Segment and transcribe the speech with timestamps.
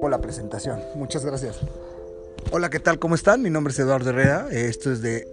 [0.00, 0.80] Por la presentación.
[0.94, 1.56] Muchas gracias.
[2.50, 2.98] Hola, ¿qué tal?
[2.98, 3.42] ¿Cómo están?
[3.42, 4.48] Mi nombre es Eduardo Herrera.
[4.50, 5.28] Esto es de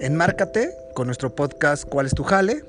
[0.00, 2.64] Enmárcate con nuestro podcast ¿Cuál es tu jale?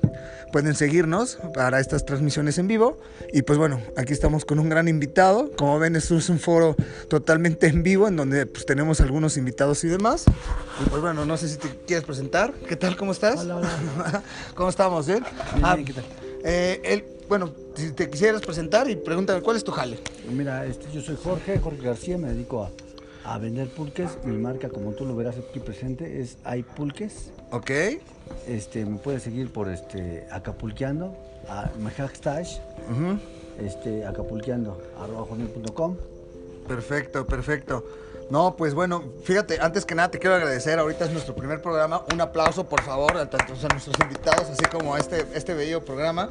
[0.52, 2.98] Pueden seguirnos para estas transmisiones en vivo.
[3.32, 5.50] Y pues bueno, aquí estamos con un gran invitado.
[5.56, 6.76] Como ven, esto es un foro
[7.08, 10.24] totalmente en vivo en donde pues tenemos algunos invitados y demás.
[10.84, 12.52] Y pues bueno, no sé si te quieres presentar.
[12.68, 12.96] ¿Qué tal?
[12.96, 13.40] ¿Cómo estás?
[13.40, 14.22] Hola, hola.
[14.54, 15.06] ¿Cómo estamos?
[15.06, 15.24] ¿Bien?
[15.54, 16.04] Bien, Ah, bien, ¿qué tal?
[16.46, 19.98] Eh, el- bueno, si te quisieras presentar y pregúntame cuál es tu jale.
[20.30, 22.70] Mira, este, yo soy Jorge, Jorge García, me dedico a,
[23.34, 24.10] a vender pulques.
[24.24, 27.30] Mi marca, como tú lo verás aquí presente, es Hay Pulques.
[27.50, 27.70] Ok.
[28.46, 31.16] Este, me puedes seguir por este, Acapulqueando,
[31.48, 32.46] a mi hashtag,
[33.60, 35.96] este, acapulqueando, arroba hotmail.com.
[36.68, 37.84] Perfecto, perfecto.
[38.28, 42.04] No, pues bueno, fíjate, antes que nada te quiero agradecer, ahorita es nuestro primer programa,
[42.12, 45.84] un aplauso por favor a, tanto a nuestros invitados, así como a este, este bello
[45.84, 46.30] programa.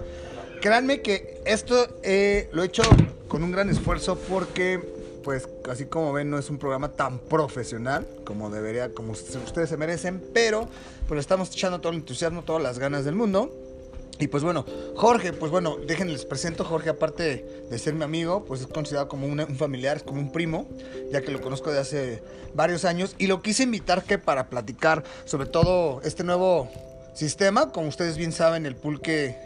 [0.61, 2.83] Créanme que esto eh, lo he hecho
[3.29, 4.79] con un gran esfuerzo porque,
[5.23, 9.77] pues, así como ven, no es un programa tan profesional como debería, como ustedes se
[9.77, 10.67] merecen, pero
[11.07, 13.64] pues le estamos echando todo el entusiasmo, todas las ganas del mundo.
[14.19, 16.63] Y pues bueno, Jorge, pues bueno, déjenles presento.
[16.63, 20.21] Jorge, aparte de ser mi amigo, pues es considerado como un, un familiar, es como
[20.21, 20.67] un primo,
[21.11, 23.15] ya que lo conozco de hace varios años.
[23.17, 26.69] Y lo quise invitar que para platicar sobre todo este nuevo
[27.13, 27.71] sistema.
[27.71, 29.37] Como ustedes bien saben, el pulque,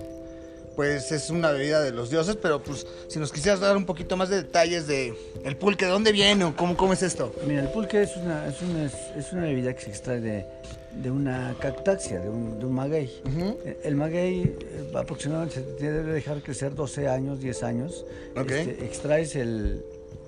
[0.80, 4.16] pues es una bebida de los dioses, pero pues si nos quisieras dar un poquito
[4.16, 5.14] más de detalles de
[5.44, 7.36] el pulque, ¿de dónde viene o cómo, cómo es esto?
[7.46, 10.46] Mira, el pulque es una, es una, es una bebida que se extrae de,
[11.04, 13.12] de una cactácea, de un, de un maguey.
[13.84, 18.06] El maguey eh, aproximadamente se te debe dejar crecer 12 años, 10 años.
[18.38, 18.50] Ok.
[18.50, 19.84] Este, extraes el,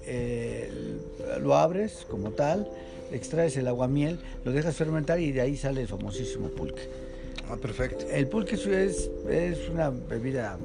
[0.05, 0.99] el-
[1.41, 2.67] Lo abres como tal,
[3.13, 6.81] extraes el aguamiel, lo dejas fermentar y de ahí sale el famosísimo pulque.
[7.51, 8.05] Ah, perfecto.
[8.11, 10.57] El pulque es, es, una bebida...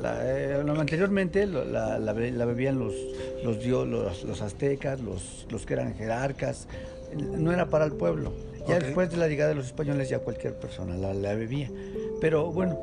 [0.00, 2.94] la- eh, anteriormente la, la be- la bebían los,
[3.42, 6.68] los, dio- los, los aztecas, los, los que eran jerarcas,
[7.16, 8.32] no era para el pueblo.
[8.68, 11.70] Ya después de la llegada de los españoles ya cualquier persona la, la bebía.
[12.20, 12.76] Pero bueno,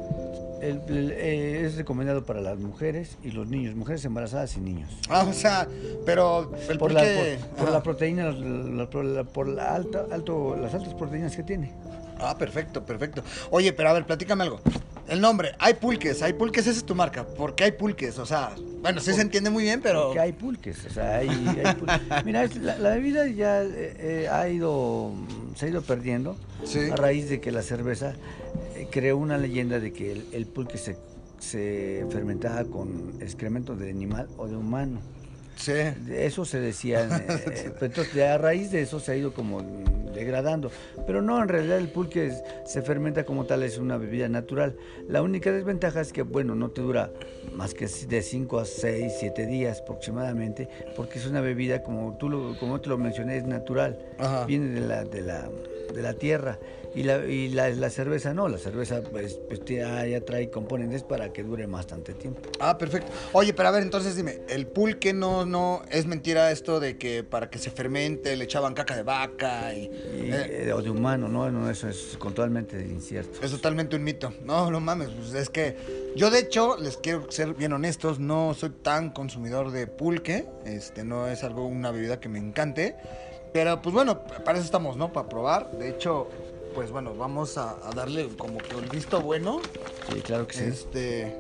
[0.62, 4.90] el- el- eh, es recomendado para las mujeres y los niños, mujeres embarazadas y niños.
[5.10, 5.68] Ah, o sea,
[6.06, 8.34] pero el Por, la, por, por la proteína,
[9.34, 11.72] por la alta, alto, las altas proteínas que tiene.
[12.24, 13.22] Ah, perfecto, perfecto.
[13.52, 14.62] Oye, pero a ver, platícame algo.
[15.10, 17.28] El nombre, hay pulques, hay pulques, esa es tu marca.
[17.28, 18.18] ¿Por qué hay pulques?
[18.20, 20.14] O sea, bueno, sí se entiende muy bien, pero...
[20.14, 23.68] Que hay pulques, o sea, hay, hay pul- Mira, es- la, la bebida ya eh,
[24.00, 25.12] eh, ha ido,
[25.56, 26.80] se ha ido perdiendo Sí.
[26.90, 28.14] a raíz de que la cerveza
[28.76, 30.96] eh, creó una leyenda de que el, el pulque se,
[31.40, 35.02] se fermentaba con excremento de animal o de humano.
[35.56, 35.74] Sí.
[36.12, 39.62] Eso se decía, eh, entonces a raíz de eso se ha ido como
[40.14, 40.72] degradando.
[41.08, 44.76] Pero no, en realidad el pulque es- se fermenta como tal, es una bebida natural.
[45.08, 47.12] La única desventaja es que, bueno, no te dura
[47.54, 52.30] más que de 5 a 6, 7 días aproximadamente, porque es una bebida, como tú
[52.30, 53.98] lo, como te lo mencioné, es natural.
[54.20, 54.46] Ajá.
[54.46, 55.50] Viene de la, de la,
[55.94, 56.60] de la tierra.
[56.96, 61.04] Y, la, y la, la cerveza no, la cerveza pues, pues, ya, ya trae componentes
[61.04, 62.42] para que dure bastante tiempo.
[62.60, 63.12] Ah, perfecto.
[63.32, 67.24] Oye, pero a ver, entonces dime, el pulque no, no, es mentira esto de que
[67.24, 69.84] para que se fermente le echaban caca de vaca y...
[69.84, 71.50] Y, eh, eh, o de humano, ¿no?
[71.50, 73.40] no, eso es totalmente incierto.
[73.42, 74.34] es totalmente un mito.
[74.44, 75.76] No, no mames, pues es que
[76.16, 81.04] yo de hecho, les quiero ser bien honestos, no soy tan consumidor de pulque, este
[81.04, 82.96] no es algo, una bebida que me encante,
[83.52, 85.14] pero pues bueno, para eso estamos, ¿no?
[85.14, 85.72] Para probar.
[85.72, 86.28] De hecho,
[86.74, 89.62] pues bueno, vamos a, a darle como que el visto bueno.
[90.12, 90.64] Sí, claro que sí.
[90.66, 91.36] Este,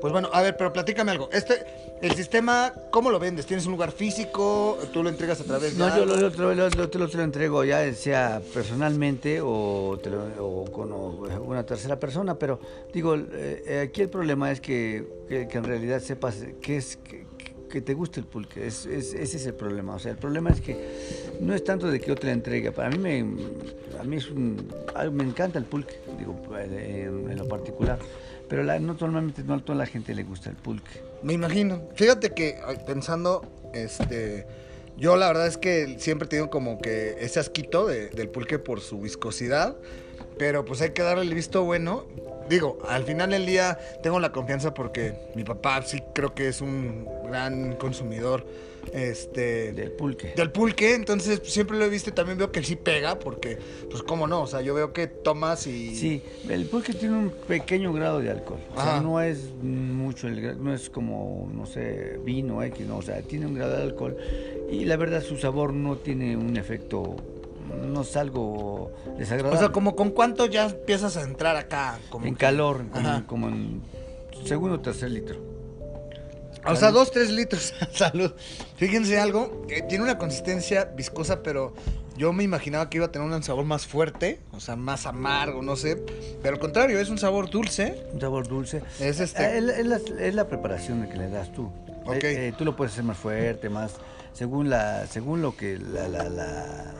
[0.00, 1.28] pues bueno, a ver, pero platícame algo.
[1.32, 1.64] Este,
[2.02, 3.46] el sistema, ¿cómo lo vendes?
[3.46, 4.76] ¿Tienes un lugar físico?
[4.92, 6.22] ¿Tú lo entregas a través de No, yo lo, lo-
[6.54, 10.10] lo- te lo, te lo entrego ya sea personalmente o, te
[10.40, 12.58] o con o- una tercera persona, pero
[12.92, 16.98] digo, eh, eh, aquí el problema es que, que- que en realidad sepas qué es,
[17.72, 19.94] que te guste el pulque, es, es- ese es el problema.
[19.94, 20.76] O sea, el problema es que
[21.40, 23.20] no es tanto de que yo te la entregue, para mí me,
[23.98, 24.68] a mí es un,
[25.12, 27.98] me encanta el pulque, digo, en, en lo particular,
[28.48, 31.00] pero la- no normalmente no a toda la gente le gusta el pulque.
[31.22, 31.80] Me imagino.
[31.94, 33.42] Fíjate que pensando,
[33.72, 34.44] este,
[34.98, 38.58] yo la verdad es que siempre he tenido como que ese asquito de- del pulque
[38.58, 39.74] por su viscosidad,
[40.42, 42.04] pero pues hay que darle el visto bueno.
[42.48, 46.60] Digo, al final del día tengo la confianza porque mi papá sí creo que es
[46.60, 48.44] un gran consumidor,
[48.92, 50.32] este, Del pulque.
[50.34, 53.56] del pulque, entonces siempre lo he visto y también veo que sí pega, porque,
[53.88, 55.94] pues cómo no, o sea, yo veo que tomas y...
[55.94, 58.58] Sí, el pulque tiene un pequeño grado de alcohol.
[58.72, 59.00] O sea, Ajá.
[59.00, 63.46] no es mucho, el no es como, no sé, vino X, no, o sea, tiene
[63.46, 64.16] un grado de alcohol.
[64.68, 67.14] Y la verdad, su sabor no tiene un efecto,
[67.62, 69.58] no es algo O desagradable.
[69.58, 73.22] sea, como con cuánto ya empiezas a entrar acá, como en que- calor, como, en-
[73.24, 73.82] como en
[74.44, 75.36] segundo o tercer litro.
[76.64, 77.74] O sea, dos, tres litros.
[77.92, 78.32] Salud.
[78.76, 81.74] Fíjense algo, eh, tiene una consistencia viscosa, pero
[82.16, 85.60] yo me imaginaba que iba a tener un sabor más fuerte, o sea, más amargo,
[85.62, 85.96] no sé.
[86.40, 88.06] Pero al contrario, es un sabor dulce.
[88.12, 88.82] Un sabor dulce.
[89.00, 89.42] Es este.
[89.42, 91.64] Eh, Es, la, es la preparación que le das tú.
[92.04, 92.22] Ok.
[92.24, 93.94] Eh, eh, tú lo puedes hacer más fuerte, más
[94.32, 96.94] según la, según lo que la, la, la-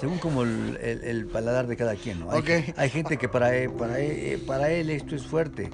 [0.00, 2.30] según como el, el- el paladar de cada quien, ¿no?
[2.32, 2.50] Hay, Ok.
[2.76, 5.70] hay gente que para él, para él, para él esto es fuerte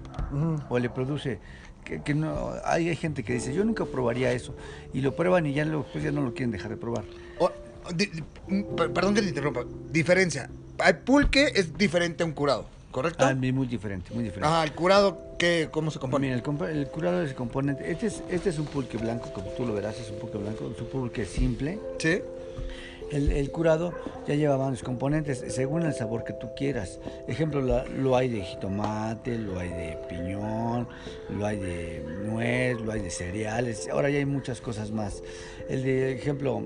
[0.69, 1.39] o le produce
[1.85, 4.55] que, que no hay, hay gente que dice yo nunca probaría eso
[4.93, 7.05] y lo prueban y ya lo, pues ya no lo quieren dejar de probar.
[7.39, 7.51] O-
[7.95, 9.65] di- di- per- perdón que te interrumpa.
[9.91, 10.51] Diferencia.
[10.87, 13.25] El pulque es diferente a un curado, ¿correcto?
[13.27, 14.47] Ah, muy diferente, muy diferente.
[14.47, 16.29] Ajá, el curado, ¿qué, ¿cómo se compone?
[16.29, 16.39] Mira,
[16.71, 17.91] el, el curado es componente.
[17.91, 20.71] Este es, este es un pulque blanco, como tú lo verás, es un pulque blanco,
[20.75, 21.79] es un pulque simple.
[21.99, 22.21] Sí.
[23.11, 23.93] El, curado
[24.27, 27.01] ya lleva varios componentes según el sabor que tú quieras.
[27.27, 30.87] Ejemplo, lo hay de jitomate, lo hay de piñón,
[31.29, 33.89] lo hay de nuez, lo hay de cereales.
[33.89, 35.23] Ahora ya hay muchas cosas más.
[35.69, 36.63] El de ejemplo,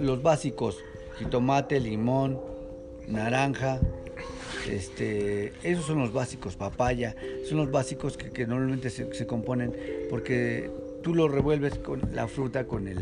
[0.00, 0.78] los básicos,
[1.18, 2.40] jitomate, limón,
[3.06, 3.78] naranja.
[4.68, 7.14] Este, esos son los básicos, papaya,
[7.48, 9.74] son los básicos que, normalmente se, se componen
[10.10, 10.70] porque
[11.02, 12.98] tú lo revuelves con la fruta con el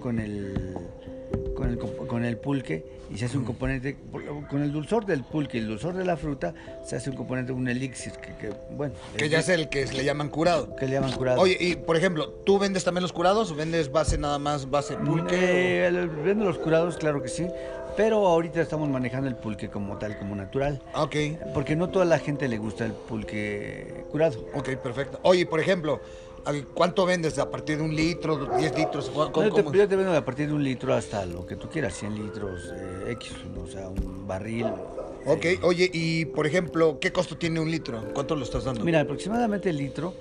[0.00, 0.76] con el
[1.62, 3.96] con el, con el pulque y se hace un componente
[4.50, 6.54] con el dulzor del pulque y el dulzor de la fruta
[6.84, 10.04] se hace un componente un elixir que, que, bueno Que ya es el que le
[10.04, 10.74] llaman curado.
[10.76, 13.90] que le llaman curado Oye, y por ejemplo, ¿tú vendes también los curados o vendes
[13.92, 15.36] base nada más, base pulque?
[15.36, 17.46] Eh, el- vendo los curados claro que sí
[17.94, 21.16] pero ahorita estamos manejando el pulque como tal como natural o- Ok,
[21.52, 25.20] porque no toda la gente le gusta el pulque curado ok, perfecto.
[25.22, 26.00] Oye, por ejemplo,
[26.44, 27.38] ¿a ¿cuánto vendes?
[27.38, 29.10] ¿A partir de un litro, 10 litros?
[29.10, 31.56] ¿Cómo- No, yo, te, yo te vendo a partir de un litro hasta lo que
[31.56, 34.72] tú quieras, 100 litros, eh, X, o sea, un barril.
[35.24, 38.02] Ok, eh, oye, y por ejemplo, ¿qué costo tiene un litro?
[38.12, 38.84] ¿Cuánto lo estás dando?
[38.84, 40.12] Mira, aproximadamente el litro,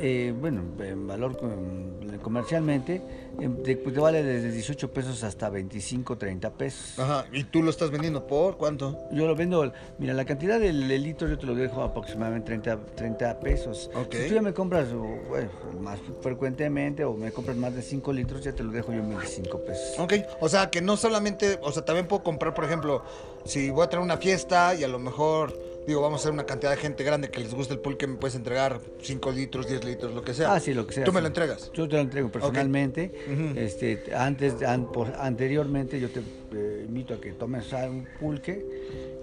[0.00, 3.02] eh, bueno, en valor com- comercialmente,
[3.40, 6.98] eh, te, pues, te vale desde 18 pesos hasta 25, 30 pesos.
[6.98, 8.98] Ajá, ¿y tú lo estás vendiendo por cuánto?
[9.12, 12.78] Yo lo vendo, mira, la cantidad del, del litro yo te lo dejo aproximadamente 30,
[12.94, 13.90] 30 pesos.
[13.94, 14.14] Ok.
[14.14, 15.50] Si tú ya me compras bueno,
[15.80, 19.08] más frecuentemente o me compras más de 5 litros, ya te lo dejo yo en
[19.10, 19.98] 25 pesos.
[19.98, 23.02] Ok, o sea, que no solamente, o sea, también puedo comprar, por ejemplo,
[23.44, 26.44] si voy a tener una fiesta y a lo mejor, digo, vamos a hacer una
[26.46, 29.84] cantidad de gente grande que les guste el pulque, me puedes entregar 5 litros, 10
[29.84, 30.54] litros, lo que sea.
[30.54, 31.04] Ah, sí, lo que sea.
[31.04, 31.70] ¿Tú me lo entregas?
[31.72, 33.10] Yo te lo entrego personalmente.
[33.56, 38.64] Este, antes, an- por- anteriormente yo te eh, invito a que tomes a un pulque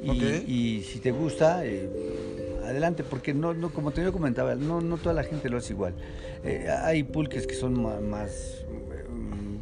[0.01, 0.09] y,
[0.47, 1.89] y si te gusta, eh,
[2.65, 5.73] adelante, porque no, no, como te yo comentaba, no, no toda la gente lo hace
[5.73, 5.93] igual.
[6.43, 8.65] Eh, hay pulques que son más,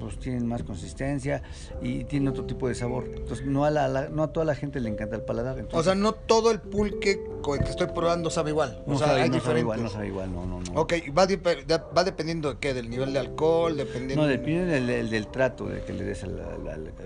[0.05, 1.41] pues tienen más consistencia
[1.81, 3.05] y tienen otro tipo de sabor.
[3.15, 5.55] Entonces no a, la, la- no a toda la gente le encanta el paladar.
[5.55, 8.83] O entonces, sea, no todo el pulque con el que estoy probando sabe igual.
[8.87, 9.61] no o sea, sabe, hay no sabe diferentes.
[9.63, 10.81] igual, no sabe igual, no, no, no.
[10.81, 14.23] Ok, va, de- va dependiendo de qué, del nivel de alcohol, dependiendo...
[14.23, 16.41] No, depende del, del- del trato de que le des al,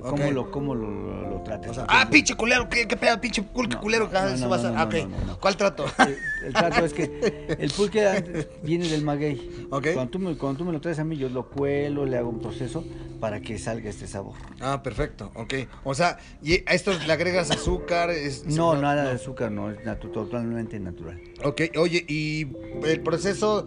[0.01, 1.71] cómo lo, cómo lo, lo- lo trates.
[1.71, 4.09] O sea, ah, pinche culero, ¿qué, qué pedo, pinche pulque No, culero?
[4.11, 4.71] no, Ah, no, eso no, va a ser...
[4.71, 5.39] no, no, ok, no, no.
[5.39, 5.85] ¿cuál trato?
[5.99, 6.17] el,
[6.47, 9.67] el trato es que el pulque viene del maguey.
[9.71, 9.87] Ok.
[9.93, 12.29] Cuando tú, me, cuando tú me lo traes a mí, yo lo cuelo, le hago
[12.29, 12.83] un proceso
[13.19, 14.35] para que salga este sabor.
[14.61, 15.53] ah, perfecto, ok.
[15.83, 18.09] O sea, ¿y a esto le agregas azúcar?
[18.11, 21.19] Es, No, nada de azúcar, no, es natu- totalmente natural.
[21.43, 22.47] Ok, oye, y
[22.85, 23.65] el proceso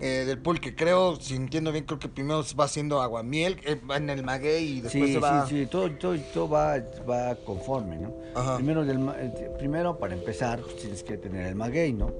[0.00, 3.96] eh, del pulque, creo, si entiendo bien, creo que primero va haciendo aguamiel eh, va
[3.96, 5.46] en el maguey y después Sí, se va...
[5.46, 6.78] sí, sí, todo, todo, todo va,
[7.08, 8.14] va conforme, ¿no?
[8.34, 8.56] Ajá.
[8.56, 12.12] Primero, del, eh, primero, para empezar, pues, tienes que tener el maguey, ¿no?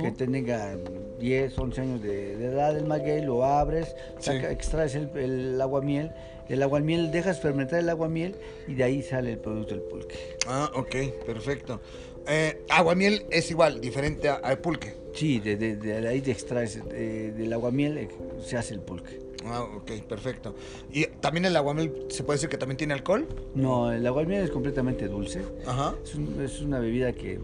[0.00, 0.76] Que tenga
[1.18, 4.52] 10, 11 años de, de edad el maguey, lo abres, saca- Sí.
[4.52, 6.12] extraes el, el aguamiel,
[6.48, 8.36] el aguamiel, dejas fermentar el aguamiel
[8.68, 10.36] y de ahí sale el producto del pulque.
[10.46, 11.80] Ah, ok, perfecto.
[12.26, 14.94] Eh, aguamiel es igual, diferente a- al pulque.
[15.14, 18.08] Sí, de, de- de ahí te extraes, eh, del aguamiel eh,
[18.44, 19.20] se hace el pulque.
[19.44, 20.54] Ah, ok, perfecto.
[20.92, 23.26] ¿Y también el aguamiel se puede decir que también tiene alcohol?
[23.54, 25.94] No, el aguamiel es completamente dulce, Ajá.
[26.02, 27.38] es, un- es una bebida que...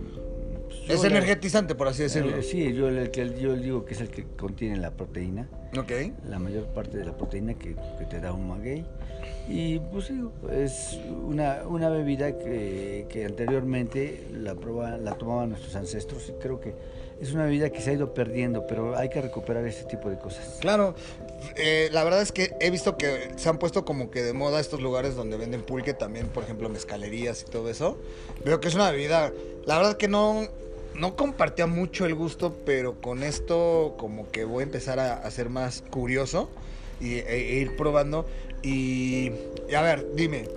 [0.69, 2.37] pues, Es la- energetizante, por así decirlo.
[2.37, 5.91] Eh, sí, yo, el que- yo digo que es el que contiene la proteína, Ok.
[6.29, 8.85] la mayor parte de la proteína que, que te da un maguey.
[9.49, 15.75] Y pues digo, es una, una bebida que, que anteriormente la, proba- la tomaban nuestros
[15.75, 16.75] ancestros y creo que
[17.21, 20.19] es una bebida que se ha ido perdiendo, pero hay que recuperar ese tipo de
[20.19, 20.59] cosas.
[20.61, 20.95] Claro,
[21.57, 24.61] eh, la verdad es que he visto que se han puesto como que de moda
[24.61, 27.99] estos lugares donde venden pulque también, por ejemplo, mezcalerías y todo eso.
[28.45, 29.33] Veo que es una bebida,
[29.67, 30.47] la verdad que no,
[30.95, 35.51] no compartía mucho el gusto, pero con esto como que voy a empezar a, ser
[35.51, 36.49] más curioso
[37.01, 38.27] y, e, e ir probando.
[38.63, 39.33] Y
[39.77, 40.49] a ver, dime,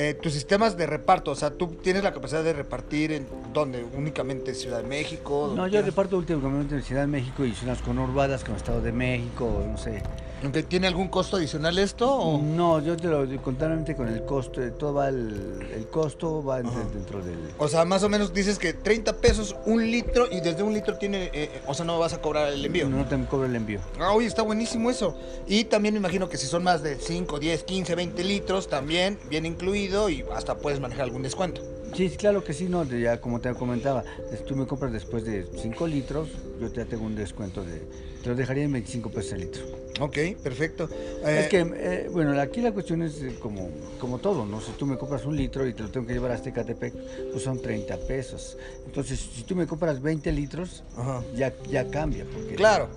[0.00, 3.84] eh, tus sistemas de reparto, o sea, tú tienes la capacidad de repartir en dónde,
[3.96, 5.48] únicamente Ciudad de México.
[5.48, 5.86] No, ¿Dónde yo tienes?
[5.86, 10.00] reparto últimamente en Ciudad de México y zonas conurbadas como Estado de México, no sé.
[10.42, 12.10] Aunque ¿Tiene algún costo adicional esto?
[12.12, 12.40] O?
[12.42, 16.44] No, yo te lo digo contablemente con el costo, eh, todo va el, el costo
[16.44, 17.36] va de- dentro del...
[17.58, 20.96] O sea, más o menos dices que 30 pesos un litro y desde un litro
[20.96, 22.88] tiene, eh, eh, o sea, no vas a cobrar el envío.
[22.88, 23.80] No te cobro el envío.
[23.98, 25.16] Ah, oye, está buenísimo eso.
[25.46, 29.18] Y también me imagino que si son más de 5, 10, 15, 20 litros, también
[29.28, 31.62] viene incluido y hasta puedes manejar algún descuento.
[31.96, 34.04] Sí, claro que sí, no, ya como te comentaba,
[34.36, 36.28] si tú me compras después de 5 litros,
[36.60, 37.82] yo te tengo un descuento de,
[38.22, 39.62] te lo dejaría en 25 pesos el litro.
[40.00, 40.84] Ok, perfecto.
[41.24, 44.60] es Eh, que, eh, bueno, aquí la cuestión es eh, como, como todo, ¿no?
[44.60, 46.94] Si tú me compras un litro y te lo tengo que llevar hasta Ecatepec,
[47.32, 48.56] pues son 30 pesos.
[48.86, 51.22] Entonces, si tú me compras 20 litros, Ajá.
[51.34, 52.24] ya, ya cambia.
[52.32, 52.88] Porque Claro,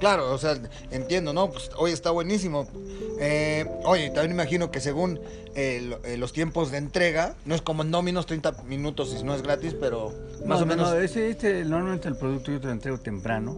[0.00, 0.58] claro, o sea,
[0.90, 1.50] entiendo, ¿no?
[1.50, 2.68] Pues hoy está buenísimo.
[3.18, 5.18] Eh, oye, también imagino que según
[5.54, 9.34] eh, eh, los tiempos de entrega, no es como en Dominos 30 minutos y no
[9.34, 10.12] es gratis, pero
[10.44, 10.90] más No, o no, menos.
[10.90, 13.56] no, este, este, normalmente el producto yo te lo entrego temprano,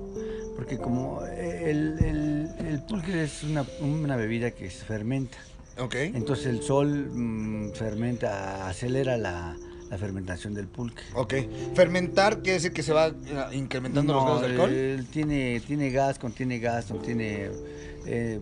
[0.56, 5.38] porque como el, el, el pulque es una, una bebida que se fermenta.
[5.78, 5.94] Ok.
[5.97, 9.56] Entonces el sol mm, fermenta, acelera la,
[9.90, 11.02] la fermentación del pulque.
[11.14, 11.35] Ok.
[11.75, 13.12] Fermentar quiere decir que se va eh,
[13.56, 14.71] incrementando los grados de alcohol.
[14.71, 17.49] él tiene, tiene gas, contiene gas, contiene
[18.04, 18.40] eh,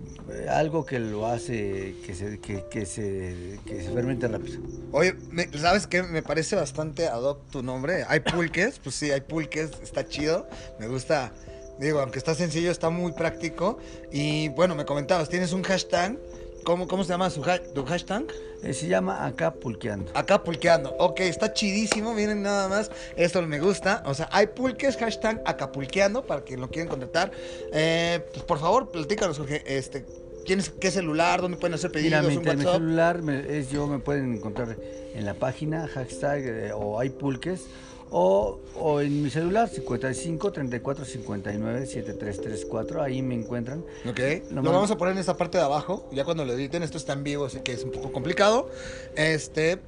[0.48, 4.58] algo que lo hace que se, que, que se, que se fermente rápido.
[4.90, 6.02] Oye, me- ¿sabes qué?
[6.02, 8.04] Me parece bastante ad hoc tu nombre.
[8.08, 10.48] Hay pulques, pues sí, hay pulques, está chido.
[10.80, 11.32] Me gusta,
[11.80, 13.78] digo, aunque está sencillo, está muy práctico.
[14.12, 16.18] Y bueno, me comentabas, tienes un hashtag.
[16.62, 18.24] ¿Cómo, cómo se llama su ha- tu hashtag?
[18.62, 20.12] Eh, se llama acá pulqueando.
[20.14, 20.94] Acá pulqueando.
[20.98, 22.12] Ok, está chidísimo.
[22.12, 22.90] Miren nada más.
[23.16, 24.02] Esto me gusta.
[24.04, 27.30] O sea, hay pulques, hashtag acapulqueando para quien lo quieran contratar.
[27.72, 29.62] Eh, pues por favor, platícanos, Jorge.
[29.64, 30.04] Este,
[30.44, 31.40] ¿tienes qué celular?
[31.40, 32.22] ¿Dónde pueden hacer pedidos?
[32.26, 34.76] Mira, mi, celular me- es yo, me pueden encontrar
[35.14, 37.62] en la página, hashtag eh, o hay pulques,
[38.10, 43.84] o, o en mi celular 55 34 59 7334, ahí me encuentran.
[44.08, 44.20] Ok.
[44.50, 46.08] Lo Lo, vamos a poner en esta parte de abajo.
[46.12, 48.70] Ya cuando lo editen, esto está en vivo, así que es un poco complicado.
[49.16, 49.78] Este.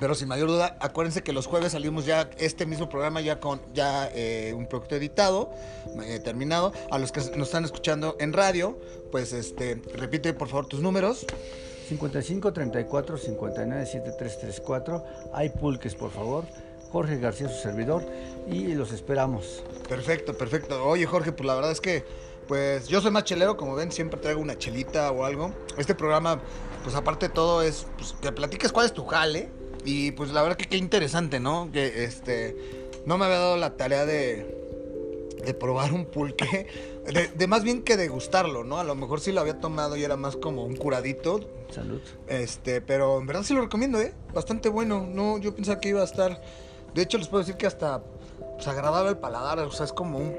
[0.00, 3.60] Pero sin mayor duda, acuérdense que los jueves salimos ya este mismo programa ya con
[3.74, 5.50] ya eh, un producto editado,
[6.04, 6.72] eh, terminado.
[6.90, 8.76] A los que nos están escuchando en radio,
[9.12, 11.26] pues este, repite por favor tus números.
[11.88, 16.44] 55 34 59 7334, hay pulques, por favor.
[16.90, 18.04] Jorge García, su servidor,
[18.50, 19.62] y los esperamos.
[19.88, 20.84] Perfecto, perfecto.
[20.84, 22.04] Oye, Jorge, pues la verdad es que,
[22.46, 25.52] pues yo soy más chelero, como ven, siempre traigo una chelita o algo.
[25.76, 26.40] Este programa,
[26.82, 29.50] pues aparte de todo, es pues, que platiques cuál es tu jale.
[29.84, 31.70] Y pues la verdad que qué interesante, ¿no?
[31.72, 32.56] Que este,
[33.06, 34.58] no me había dado la tarea de,
[35.44, 36.66] de probar un pulque.
[37.08, 38.76] De, de más bien que degustarlo, ¿no?
[38.76, 41.40] A lo mejor sí lo había tomado y era más como un curadito.
[41.70, 42.02] Salud.
[42.26, 44.12] Este, pero en verdad sí lo recomiendo, ¿eh?
[44.34, 45.08] Bastante bueno.
[45.10, 46.42] No, yo pensaba que iba a estar.
[46.94, 48.02] De hecho, les puedo decir que hasta
[48.54, 49.58] pues, agradable al paladar.
[49.60, 50.34] O sea, es como un.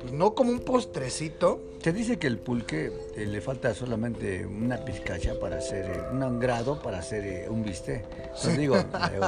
[0.00, 1.60] pues, no como un postrecito.
[1.82, 6.40] Te dice que el pulque eh, le falta solamente una pizcacha para hacer, eh, un
[6.40, 8.06] grado para hacer eh, un bistec.
[8.24, 8.76] Entonces digo,
[9.12, 9.20] eh,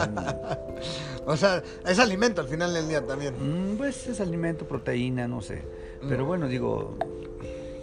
[1.27, 3.35] O sea, es alimento al final del día también.
[3.35, 5.63] un- mm, pues es alimento, proteína, no sé.
[6.09, 6.27] Pero Mm.
[6.27, 6.97] bueno, digo,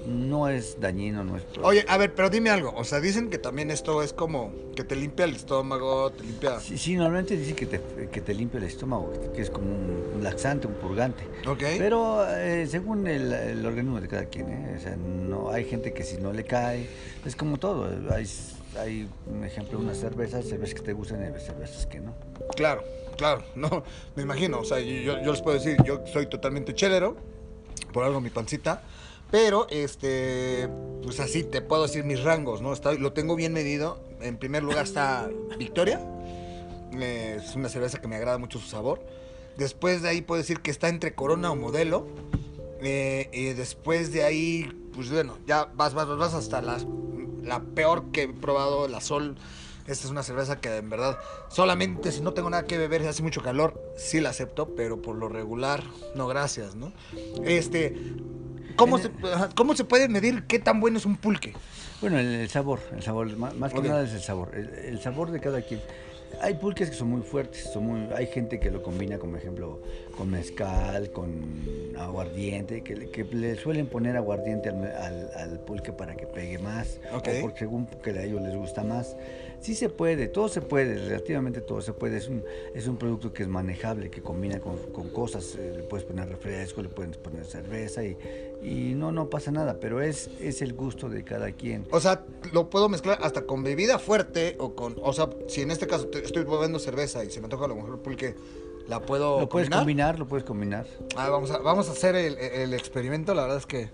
[0.05, 1.43] no es dañino, no es...
[1.43, 2.73] pro- Oye, a ver, pero dime algo.
[2.75, 6.59] O sea, dicen que también esto es como que te limpia el estómago, te limpia.
[6.59, 10.11] Sí, sí, normalmente dice que te, que te limpia el estómago, que es como un,
[10.15, 11.23] un laxante, un purgante.
[11.47, 11.63] Ok.
[11.77, 14.75] Pero eh, según el, el organismo de cada quien, ¿eh?
[14.77, 16.87] O sea, no, hay gente que si no le cae,
[17.25, 17.89] es como todo.
[18.13, 18.25] Hay,
[18.79, 22.13] hay un ejemplo, unas cervezas, cervezas que te gustan y cervezas que no.
[22.55, 22.83] Claro,
[23.17, 23.83] claro, no,
[24.15, 27.15] me imagino, o sea, yo, yo les puedo decir, yo soy totalmente chelero,
[27.93, 28.81] por algo mi pancita,
[29.33, 30.69] pero, este,
[31.01, 32.71] pues así te puedo decir mis rangos, ¿no?
[32.71, 35.99] Está, lo tengo bien medido, en primer lugar está Victoria,
[36.91, 39.03] es una cerveza que me agrada mucho su sabor,
[39.57, 42.05] después de ahí puedo decir que está entre Corona o Modelo,
[42.83, 46.77] eh, después de ahí, pues bueno, ya vas, vas, vas, vas hasta la,
[47.41, 49.35] la peor que he probado, la Sol.
[49.87, 51.17] Esta es una cerveza que en verdad,
[51.49, 55.01] solamente si no tengo nada que beber y hace mucho calor, sí la acepto, pero
[55.01, 55.83] por lo regular,
[56.15, 56.93] no gracias, ¿no?
[57.43, 57.93] Este,
[58.77, 59.11] ¿cómo, se,
[59.55, 61.53] ¿cómo se puede medir qué tan bueno es un pulque?
[61.99, 65.01] Bueno, el, el sabor, el sabor, más, más que nada es el sabor, el, el
[65.01, 65.81] sabor de cada quien.
[66.41, 69.81] Hay pulques que son muy fuertes, son muy, hay gente que lo combina, como ejemplo,
[70.17, 76.15] con mezcal, con aguardiente, que, que le suelen poner aguardiente al, al- al pulque para
[76.15, 77.27] que pegue más, Ok.
[77.37, 79.15] o porque según que a ellos les gusta más.
[79.63, 82.17] Sí se puede, todo se puede, relativamente todo se puede.
[82.17, 82.43] Es un,
[82.75, 85.55] es un producto que es manejable, que combina con, con cosas.
[85.55, 88.17] eh, le puedes poner refresco, le puedes poner cerveza y,
[88.61, 91.87] y no, no pasa nada, pero es, es el gusto de cada quien.
[91.91, 95.71] O sea, lo puedo mezclar hasta con bebida fuerte o con, o sea, si en
[95.71, 98.35] este caso te- estoy bebiendo cerveza y se me toca a lo mejor pulque,
[98.89, 99.79] ¿la puedo Lo puedes combinar?
[99.79, 100.85] combinar, lo puedes combinar.
[101.15, 103.89] Ah, vamos a, vamos a hacer el, el experimento, la verdad es que,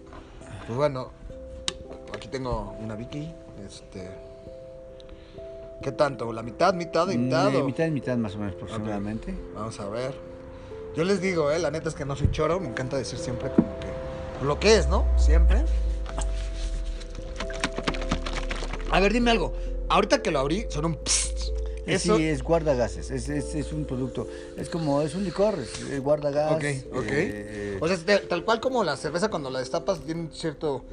[0.66, 1.12] pues bueno,
[2.16, 3.32] aquí tengo una Vicky,
[3.68, 4.10] este,
[5.82, 6.32] ¿qué tanto?
[6.34, 7.52] ¿La mitad, mitad y mitad?
[7.52, 9.34] Mm, o- mitad y mitad más o menos aproximadamente.
[9.56, 10.14] Vamos a ver.
[10.96, 13.50] Yo les digo, eh, la neta es que no soy choro, me encanta decir siempre
[13.56, 15.06] como que lo que es, ¿no?
[15.18, 15.64] Siempre.
[18.92, 19.54] A ver, dime algo.
[19.88, 21.50] Ahorita que lo abrí, son un psst.
[21.86, 22.18] Eh, Eso.
[22.18, 26.00] Sí, es guardagases, es, es, es un producto, es como, es un licor, es, es
[26.02, 26.52] guardagas.
[26.56, 26.64] Ok,
[27.00, 27.06] ok.
[27.10, 30.84] eh, o sea, de- tal cual como la cerveza cuando la destapas tiene un cierto.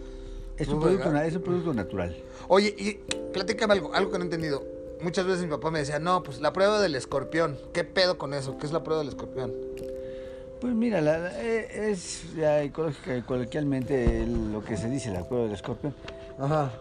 [0.57, 2.17] es, un producto, es un producto natural.
[2.49, 2.93] Oye, y
[3.33, 4.65] platícame algo, algo que no he entendido.
[5.01, 7.59] Muchas veces mi papá me decía, no, pues la prueba del escorpión.
[7.73, 8.57] ¿Qué pedo con eso?
[8.59, 9.53] ¿Qué es la prueba del escorpión?
[10.61, 15.23] Pues mira, la- la- eh, es ya ecológica y coloquialmente lo que se dice, la
[15.29, 15.95] prueba del escorpión,
[16.39, 16.73] Ajá.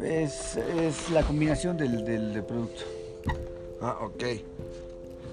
[0.00, 2.84] eh, es, es la combinación del, del- del producto.
[3.82, 4.24] Ah, ok.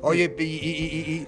[0.02, 1.28] Oye, y, y- y- y- y-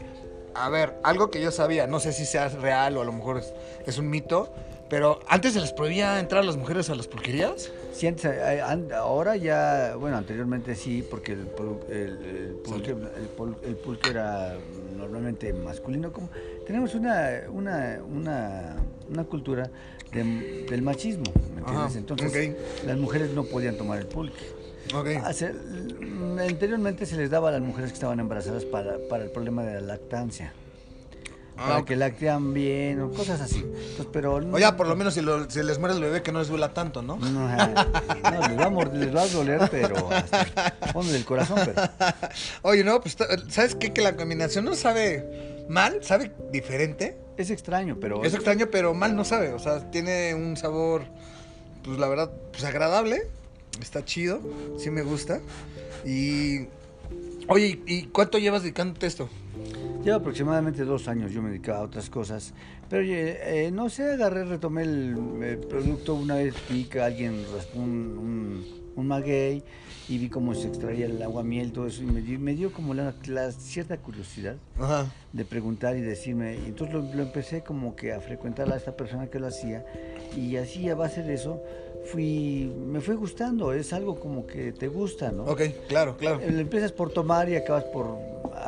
[0.53, 3.37] a ver, algo que yo sabía, no sé si sea real o a lo mejor
[3.37, 3.53] es,
[3.85, 4.49] es un mito,
[4.89, 7.71] pero antes se les prohibía entrar a las mujeres a las pulquerías.
[7.97, 11.47] Sí, antes, eh, an- ahora ya, bueno, anteriormente sí, porque el,
[11.89, 14.55] el- el pulque, el pul- el pulque era
[14.95, 16.11] normalmente masculino.
[16.13, 16.29] Como,
[16.67, 18.75] tenemos una, una, una,
[19.09, 19.67] una cultura
[20.11, 21.23] de- del machismo,
[21.55, 21.89] ¿me entiendes?
[21.89, 22.31] Ajá, Entonces,
[22.85, 24.45] las mujeres no podían tomar el pulque.
[25.17, 29.31] Hace- mm, anteriormente se les daba a las mujeres que estaban embarazadas para, para el
[29.31, 30.53] problema de la lactancia.
[31.59, 33.57] Ah, para que lactean bien o cosas así.
[33.59, 36.31] Entonces, pero no- Oye, por lo menos si, lo- si les muere el bebé que
[36.31, 37.17] no les duela tanto, ¿no?
[37.17, 37.47] no, no,
[38.47, 40.45] les va a morder, les va a doler, pero hasta
[41.15, 41.81] el corazón, pero
[42.61, 43.17] Oye, no, pues,
[43.49, 43.91] ¿sabes qué?
[43.93, 47.17] Que la combinación no sabe mal, sabe diferente.
[47.37, 49.53] es extraño, pero Es extraño, pero mal no sabe.
[49.53, 51.03] O sea, tiene un sabor,
[51.83, 53.23] pues la verdad, pues agradable.
[53.81, 54.41] Está chido,
[54.79, 55.39] sí me gusta.
[56.05, 56.67] Y.
[57.47, 59.29] Oye, ¿y cuánto llevas dedicándote esto?
[60.03, 61.31] Lleva aproximadamente dos años.
[61.31, 62.53] Yo me dedicaba a otras cosas,
[62.89, 67.43] pero oye, eh, no sé, agarré, retomé el, el producto una vez vi que alguien
[67.53, 69.63] raspó un, un, un maguey
[70.09, 72.71] y vi cómo se extraía el agua miel, todo eso, y me dio, me dio
[72.71, 74.55] como la, la cierta curiosidad.
[74.79, 75.11] Ajá.
[75.33, 78.95] de preguntar y decirme, y entonces lo, lo empecé como que a frecuentar a esta
[78.95, 79.85] persona que lo hacía
[80.35, 81.61] y así a base de eso
[82.11, 85.43] fui, me fue gustando, es algo como que te gusta, ¿no?
[85.45, 86.39] Ok, claro, claro.
[86.41, 88.17] Eh, Empiezas por tomar y acabas por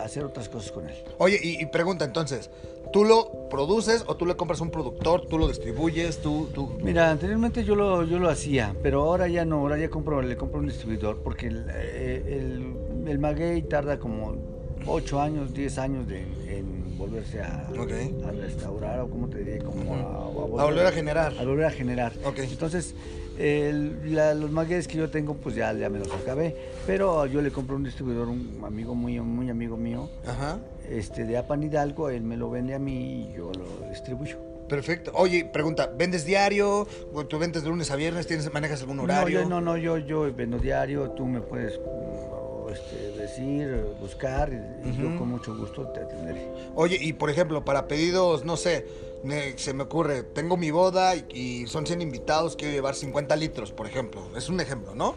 [0.03, 0.95] hacer otras cosas con él.
[1.17, 2.49] Oye, y, y pregunta entonces,
[2.93, 6.69] ¿tú lo produces o tú le compras a un productor, tú lo distribuyes, tú, tú...
[6.81, 10.35] Mira, anteriormente yo lo, yo lo hacía, pero ahora ya no, ahora ya compro, le
[10.37, 12.23] compro un distribuidor porque el, eh,
[13.03, 14.35] el, el maguey tarda como
[14.85, 16.21] 8 años, 10 años de,
[16.57, 21.33] en volverse a, a restaurar o como te diría, como a, A volver a generar.
[21.39, 22.13] a volver a generar.
[22.25, 22.39] Ok.
[22.39, 22.93] Entonces,
[23.39, 27.41] el- la- los magueyes que yo tengo, pues ya, ya me los acabé, pero yo
[27.41, 30.59] le compro un distribuidor, un amigo muy, muy amigo mío, Ajá.
[30.89, 34.37] este, de Apan Hidalgo, él me lo vende a mí y yo lo distribuyo.
[34.67, 35.11] Perfecto.
[35.15, 36.87] Oye, pregunta, ¿vendes diario?
[37.13, 38.27] ¿O ¿Tú vendes de lunes a viernes?
[38.27, 39.41] ¿Tienes, ¿Manejas algún No, horario?
[39.41, 44.51] yo, no, no, yo, yo vendo diario, tú me puedes mm, este, decir, buscar,
[44.83, 46.47] y yo con mucho gusto te atenderé.
[46.75, 48.85] Oye, y por ejemplo, para pedidos, no sé,
[49.23, 53.35] me- se me ocurre, tengo mi boda y, y son 100 invitados, quiero llevar 50
[53.35, 54.27] litros, por ejemplo.
[54.35, 55.15] Es un ejemplo, ¿no?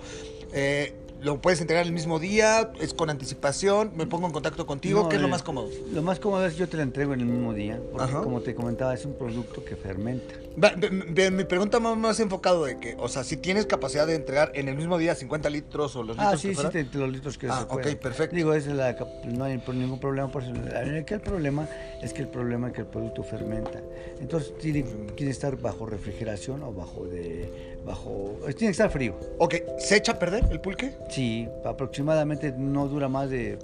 [0.53, 5.03] Eh, lo puedes entregar el mismo día, es con anticipación, me pongo en contacto contigo,
[5.05, 5.69] No, ¿qué es lo más cómodo?
[5.93, 8.23] Lo más cómodo es yo te la entrego en el mismo día, porque Ajá.
[8.23, 10.35] como te comentaba, es un producto que fermenta.
[10.63, 10.73] Va,
[11.31, 14.69] mi pregunta más, más enfocado de que, o sea, si tienes capacidad de entregar en
[14.69, 17.39] el mismo día 50 litros o los Ah, litros sí, que sí, te- los litros
[17.39, 18.37] que Ah, se ok, perfecto.
[18.37, 20.53] Digo, es la no hay ningún problema por eso.
[20.53, 21.69] El problema
[22.03, 23.81] es que el problema es que el producto fermenta.
[24.21, 29.19] Entonces tiene, tiene que estar bajo refrigeración o bajo de bajo tiene que estar frío.
[29.39, 30.95] Ok, ¿se echa a perder el pulque?
[31.11, 33.59] Sí, aproximadamente no dura más de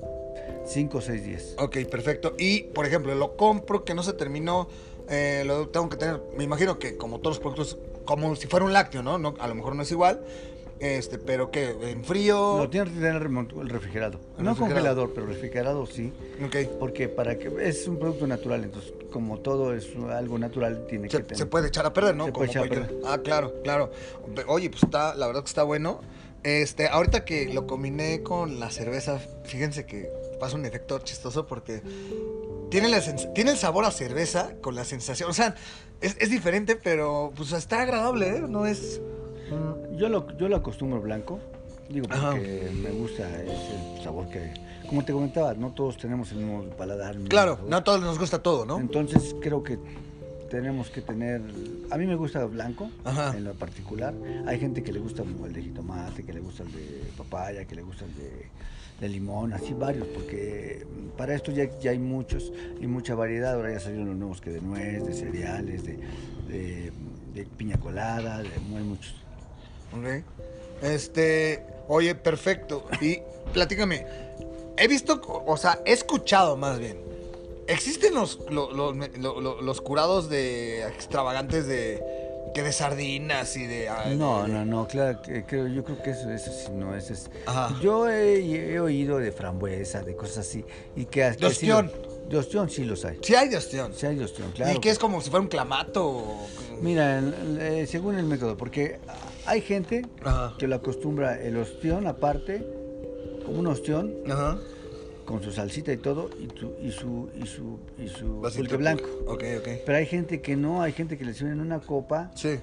[0.66, 1.54] 5 o 6 días.
[1.58, 2.34] Ok, perfecto.
[2.38, 4.68] Y, por ejemplo, lo compro que no se terminó,
[5.08, 8.64] eh, lo tengo que tener, me imagino que como todos los productos, como si fuera
[8.64, 9.18] un lácteo, ¿no?
[9.18, 10.22] no a lo mejor no es igual,
[10.80, 12.58] este, pero que en frío.
[12.58, 14.18] Lo tienes que tener el refrigerado.
[14.38, 14.56] El no refrigerado.
[14.58, 16.12] congelador, pero refrigerado sí.
[16.44, 16.56] Ok.
[16.78, 21.16] Porque para que es un producto natural, entonces como todo es algo natural tiene que
[21.16, 21.38] Se, tener.
[21.38, 22.26] se puede echar a perder, ¿no?
[22.26, 23.90] Se Como puede echar a cualquier- Ah, claro, claro.
[24.46, 26.00] Oye, pues está, la verdad que está bueno.
[26.44, 31.82] Este, ahorita que lo combiné con la cerveza, fíjense que pasa un efecto chistoso porque
[32.70, 33.00] tiene, la
[33.34, 35.28] tiene el sabor a cerveza con la sensación.
[35.30, 35.56] O sea,
[36.00, 38.40] es, es diferente, pero pues está agradable, ¿eh?
[38.48, 39.00] No es.
[39.96, 41.38] Yo lo, yo lo acostumbro blanco,
[41.88, 42.30] digo Ajá.
[42.32, 44.52] porque me gusta ese sabor que,
[44.88, 47.12] como te comentaba, no todos tenemos el mismo paladar.
[47.12, 47.70] el mismo Claro, sabor.
[47.70, 48.78] no a todos nos gusta todo, ¿no?
[48.78, 49.78] Entonces creo que
[50.50, 51.42] tenemos que tener,
[51.90, 53.36] a mí me gusta blanco Ajá.
[53.36, 54.14] en lo particular.
[54.46, 57.74] Hay gente que le gusta el de jitomate, que le gusta el de papaya, que
[57.74, 58.46] le gusta el de,
[59.00, 60.86] de limón, así varios, porque
[61.18, 63.54] para esto ya, ya hay muchos y mucha variedad.
[63.54, 65.98] Ahora ya salieron los nuevos que de nuez, de cereales, de,
[66.48, 66.92] de,
[67.34, 69.14] de piña colada, de, hay muchos.
[69.92, 70.24] Ok.
[70.82, 72.84] Este, oye, perfecto.
[73.00, 73.18] Y
[73.52, 74.06] platícame,
[74.76, 76.98] he visto, o sea, he escuchado más bien.
[77.66, 82.02] ¿Existen los, lo- lo- lo- lo- los curados de extravagantes de
[82.54, 86.30] que de sardinas y de No, de- no, no, claro, que, yo creo que eso,
[86.30, 87.30] eso sí, no, eso es...
[87.44, 87.78] Ajá.
[87.82, 90.64] Yo he, he oído de frambuesa, de cosas así,
[90.96, 91.20] y que...
[91.38, 91.92] que De sí lo- ostión.
[92.30, 93.92] de ostión sí los hay, Sí hay de ostión.
[93.94, 94.74] sí hay de ostión, claro.
[94.74, 96.06] y que es como si fuera un clamato.
[96.08, 96.46] o-
[96.80, 98.98] Mira, el- según el método, porque
[99.48, 100.54] hay gente Ajá.
[100.58, 102.64] que lo acostumbra el ostión aparte,
[103.44, 104.58] como un ostión, Ajá.
[105.24, 109.04] con su salsita y todo, y, tu- y su, y su, y su pulque blanco.
[109.26, 109.56] pulque.
[109.56, 109.68] Ok, ok.
[109.86, 112.58] Pero hay gente que no, hay gente que le sirven en una copa, Sí.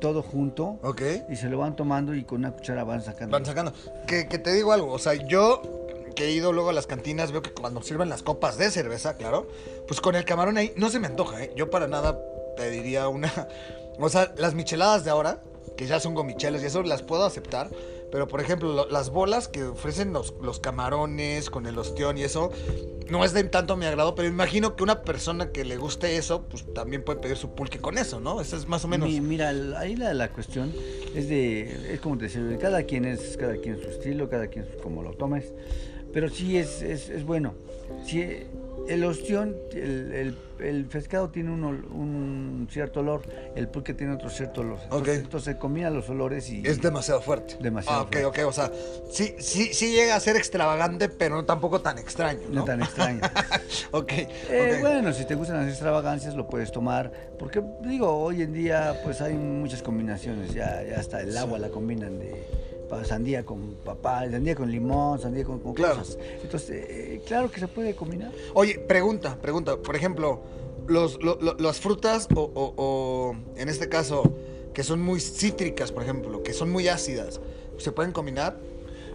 [0.00, 1.02] todo junto, Ok.
[1.30, 3.32] y se lo van tomando y con una cuchara van sacando.
[3.32, 3.72] Van sacando.
[4.06, 5.62] Que, que te digo algo, o sea, yo
[6.16, 9.16] que he ido luego a las cantinas, veo que cuando sirven las copas de cerveza,
[9.16, 9.46] claro,
[9.86, 11.52] pues con el camarón ahí no se me antoja, ¿eh?
[11.56, 12.18] Yo para nada
[12.56, 13.30] pediría una...
[14.02, 15.40] O sea, las micheladas de ahora,
[15.76, 17.70] que ya son gomichelas y eso las puedo aceptar,
[18.12, 22.22] pero por ejemplo, lo- las bolas que ofrecen los, los camarones con el ostión y
[22.22, 22.50] eso,
[23.08, 26.42] no es de tanto mi agrado, pero imagino que una persona que le guste eso,
[26.48, 28.40] pues también puede pedir su pulque con eso, ¿no?
[28.40, 29.08] Eso es más o menos...
[29.08, 30.72] Mi- mira, ahí la, la cuestión
[31.14, 34.66] es de, es como te decía, cada quien es, cada quien su estilo, cada quien
[34.66, 35.52] su- como lo tomes,
[36.12, 37.54] pero sí es, es, es bueno.
[38.04, 38.24] Sí,
[38.92, 43.22] el ostión, el, el, el pescado tiene un, ol- un cierto olor,
[43.54, 44.78] el pulque tiene otro cierto olor.
[44.84, 45.24] Entonces, Ok.
[45.24, 46.62] entonces combina los olores y...
[46.66, 47.56] Es demasiado fuerte.
[47.60, 48.42] Demasiado Ah, ok, fuerte.
[48.42, 48.70] ok, o sea,
[49.10, 52.56] sí, sí, sí llega a ser extravagante, pero no tampoco tan extraño, ¿no?
[52.56, 53.20] No tan extraño.
[53.92, 54.80] ok, Eh, ok.
[54.80, 59.20] Bueno, si te gustan las extravagancias lo puedes tomar, porque digo, hoy en día pues
[59.20, 62.44] hay muchas combinaciones, ya, ya hasta el agua la combinan de
[63.04, 65.96] sandía con papá, sandía con limón, sandía con, con Claro.
[65.98, 66.18] cosas.
[66.42, 68.32] Entonces, eh, claro que se puede combinar.
[68.54, 70.40] Oye, pregunta, pregunta, por ejemplo,
[70.88, 74.22] los, lo- lo- las frutas o, o- o, en este caso,
[74.74, 77.40] que son muy cítricas, por ejemplo, que son muy ácidas,
[77.78, 78.56] ¿se pueden combinar?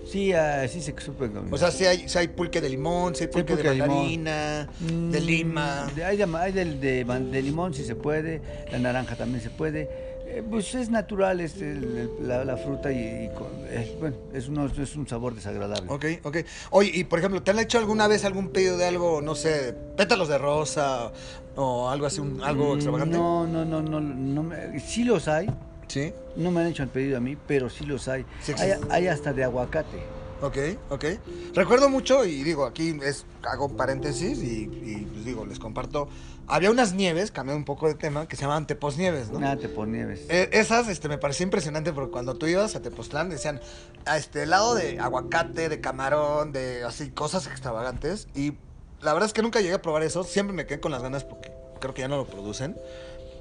[0.10, 1.54] Sí, ah, sí se se puede combinar.
[1.54, 3.76] O sea, si hay, hay pulque de limón, si hay Sí hay pulque, pulque de
[3.80, 5.88] mandarina, de Mm, lima.
[6.06, 8.40] hay de, hay del de, de limón si se puede,
[8.72, 9.90] la naranja también se puede.
[10.28, 14.16] Eh, pues es natural este, el- el- la, la fruta y, y con- eh, bueno,
[14.34, 15.90] es, uno- es un sabor desagradable.
[15.92, 16.38] Ok, ok.
[16.72, 19.76] Oye, y por ejemplo, ¿te han hecho alguna vez algún pedido de algo, no sé,
[19.96, 21.12] pétalos de rosa
[21.56, 23.18] o algo así, un- algo Mm, extravagante?
[23.18, 25.48] No, no, no, no, no me- sí los hay,
[25.88, 26.12] Sí.
[26.36, 28.26] no me han hecho el pedido a mí, pero sí los hay.
[28.42, 30.00] Sí hay, hay hasta de aguacate.
[30.42, 30.58] Ok,
[30.90, 31.06] ok.
[31.54, 36.10] Recuerdo mucho, y digo, aquí es, hago paréntesis y, y, pues digo, les comparto.
[36.48, 39.40] Había unas nieves, cambiando un poco de tema, que se llamaban Teposnieves, ¿no?
[39.40, 40.26] Nada te ponieves.
[40.30, 43.62] Eh, esas este, me pareció impresionante porque cuando tú ibas a Tepoztlán decían
[44.06, 48.28] a este helado de aguacate, de camarón, de así cosas extravagantes.
[48.36, 48.54] Y
[49.02, 50.24] la verdad es que nunca llegué a probar eso.
[50.24, 52.78] Siempre me quedé con las ganas porque creo que ya no lo producen.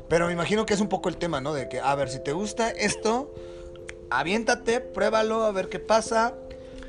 [0.09, 1.53] Pero me imagino que es un poco el tema, ¿no?
[1.53, 3.35] De que, a ver, si te gusta esto,
[4.11, 6.35] aviéntate, pruébalo, a ver qué pasa.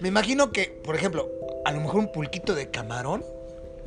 [0.02, 1.30] Me imagino que, por ejemplo,
[1.64, 3.24] a lo mejor un pulquito de camarón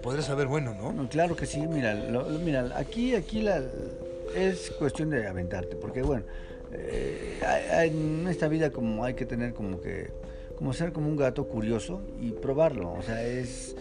[0.03, 0.93] podría saber bueno, ¿no?
[0.93, 3.63] No, claro que sí, mira, lo- lo- mira, aquí, aquí la,
[4.35, 6.25] es cuestión de aventarte, porque bueno,
[6.73, 7.39] eh,
[7.85, 10.11] en esta vida como hay que tener como que,
[10.57, 13.77] como ser como un gato curioso y probarlo, o sea, es,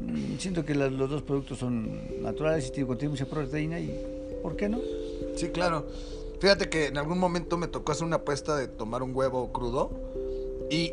[0.00, 4.38] mm, siento que la- los dos productos son naturales y tienen tienen mucha proteína y,
[4.42, 4.80] ¿por qué no?
[5.36, 5.86] Sí, claro.
[6.40, 9.90] Fíjate que en algún momento me tocó hacer una apuesta de tomar un huevo crudo
[10.70, 10.92] y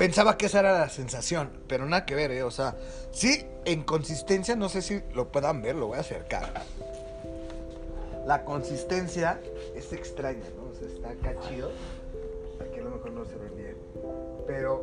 [0.00, 2.42] pensaba que esa era la sensación, pero nada que ver, ¿eh?
[2.42, 2.74] O sea,
[3.12, 6.50] sí, en consistencia, no sé si lo puedan ver, lo voy a acercar.
[8.26, 9.38] La consistencia
[9.76, 10.70] es extraña, ¿no?
[10.70, 11.70] O sea, está acá chido.
[12.62, 13.76] Aquí a lo mejor no se ve bien.
[14.46, 14.76] Pero,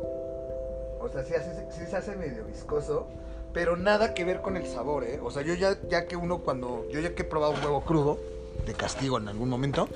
[1.00, 3.08] o sea, sí, hace- sí se hace medio viscoso,
[3.52, 5.18] pero nada que ver con el sabor, ¿eh?
[5.20, 7.80] O sea, yo ya, ya que uno cuando, yo ya que he probado un huevo
[7.80, 8.20] crudo,
[8.64, 9.88] de castigo en algún momento,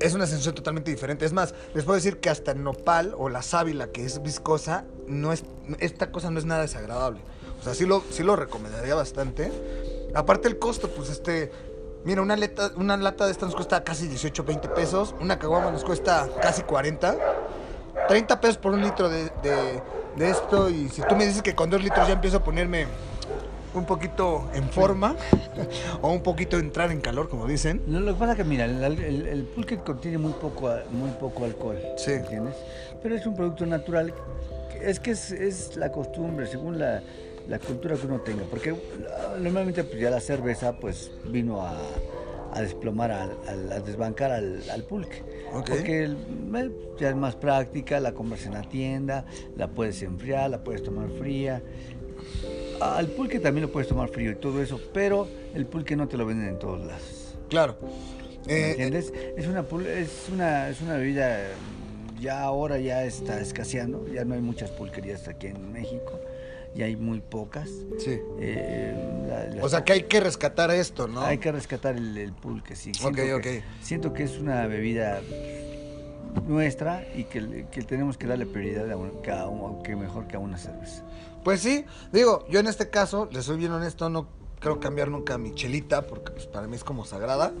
[0.00, 1.24] es una sensación totalmente diferente.
[1.24, 4.84] Es más, les puedo decir que hasta el nopal o la sábila, que es viscosa,
[5.06, 5.44] no es,
[5.78, 7.20] esta cosa no es nada desagradable.
[7.60, 9.52] O sea, sí lo, sí lo recomendaría bastante.
[10.14, 11.52] Aparte el costo, pues este,
[12.04, 12.36] mira, una,
[12.76, 15.14] una lata de esta nos cuesta casi 18, 20 pesos.
[15.20, 17.16] Una caguama nos cuesta casi 40.
[18.08, 19.82] 30 pesos por un litro de, de-
[20.16, 20.68] de esto.
[20.70, 22.86] Y si tú me dices que con dos litros ya empiezo a ponerme
[23.74, 25.16] un poquito en forma
[26.02, 27.82] o un poquito entrar en calor, como dicen.
[27.86, 31.10] Lo, lo que pasa es que, mira, el, el- el pulque contiene muy poco, muy
[31.12, 31.78] poco alcohol.
[31.96, 32.12] Sí.
[32.12, 32.54] ¿Entiendes?
[33.02, 34.12] Pero es un producto natural.
[34.82, 37.02] Es que es, es la costumbre, según la,
[37.48, 38.42] la cultura que uno tenga.
[38.44, 41.76] Porque ah, normalmente pues, ya la cerveza pues vino a,
[42.52, 45.22] a desplomar, al- al- a, desbancar al, al pulque.
[45.52, 45.68] Ok.
[45.70, 46.16] Porque el-
[46.56, 49.24] eh, ya es más práctica, la compras en la tienda,
[49.56, 51.62] la puedes enfriar, la puedes tomar fría.
[52.80, 56.16] Al pulque también lo puedes tomar frío y todo eso, pero el pulque no te
[56.16, 57.34] lo venden en todos lados.
[57.48, 57.76] Claro.
[58.46, 59.12] ¿Me Eh, entiendes?
[59.36, 61.38] Es una, pul- es una, es una bebida,
[62.16, 66.18] mm, ya ahora ya está escaseando, ya no hay muchas pulquerías aquí en México,
[66.74, 67.68] ya hay muy pocas.
[67.98, 68.18] sí.
[68.40, 68.94] Eh,
[69.28, 71.20] la- las O sea que hay que rescatar esto, ¿no?
[71.20, 72.92] hay que rescatar el, el pulque, sí.
[73.04, 73.46] Ok, que, ok.
[73.82, 75.20] Siento que es una bebida
[76.46, 80.26] nuestra y que, que tenemos que darle prioridad a, un- que, a un- que mejor
[80.28, 81.02] que a una cerveza.
[81.44, 84.28] Pues sí, digo, yo en este caso, les soy bien honesto, no
[84.60, 87.52] creo cambiar nunca mi chelita, porque pues, para mí es como sagrada.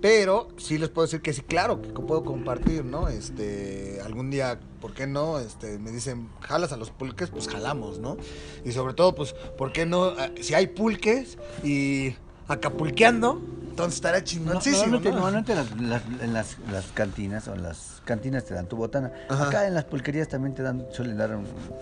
[0.00, 3.08] Pero sí les puedo decir que sí, claro, que puedo compartir, ¿no?
[3.08, 5.38] Este, algún día, ¿por qué no?
[5.40, 8.18] Este, me dicen, jalas a los pulques, pues jalamos, ¿no?
[8.66, 10.08] Y sobre todo, pues, ¿por qué no?
[10.18, 12.14] Ah, Si hay pulques y
[12.48, 15.54] acapulqueando, entonces estará No- chingoncísimo, normalmente ¿no?
[15.54, 19.10] normalmente las, las- en las, las cantinas o en las cantinas te dan tu botana.
[19.30, 19.48] Ajá.
[19.48, 21.38] Acá en las pulquerías también te dan, suelen dar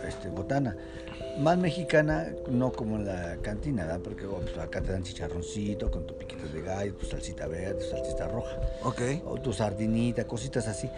[0.07, 0.77] este, botana.
[1.38, 4.01] Más mexicana, no como en la cantina, ¿verdad?
[4.05, 7.83] Porque oh, pues, acá te dan chicharroncito con tu piquito de gallo, tu salsita verde,
[7.83, 9.01] tu salsita roja, Ok.
[9.27, 10.90] o tu sardinita, cositas así.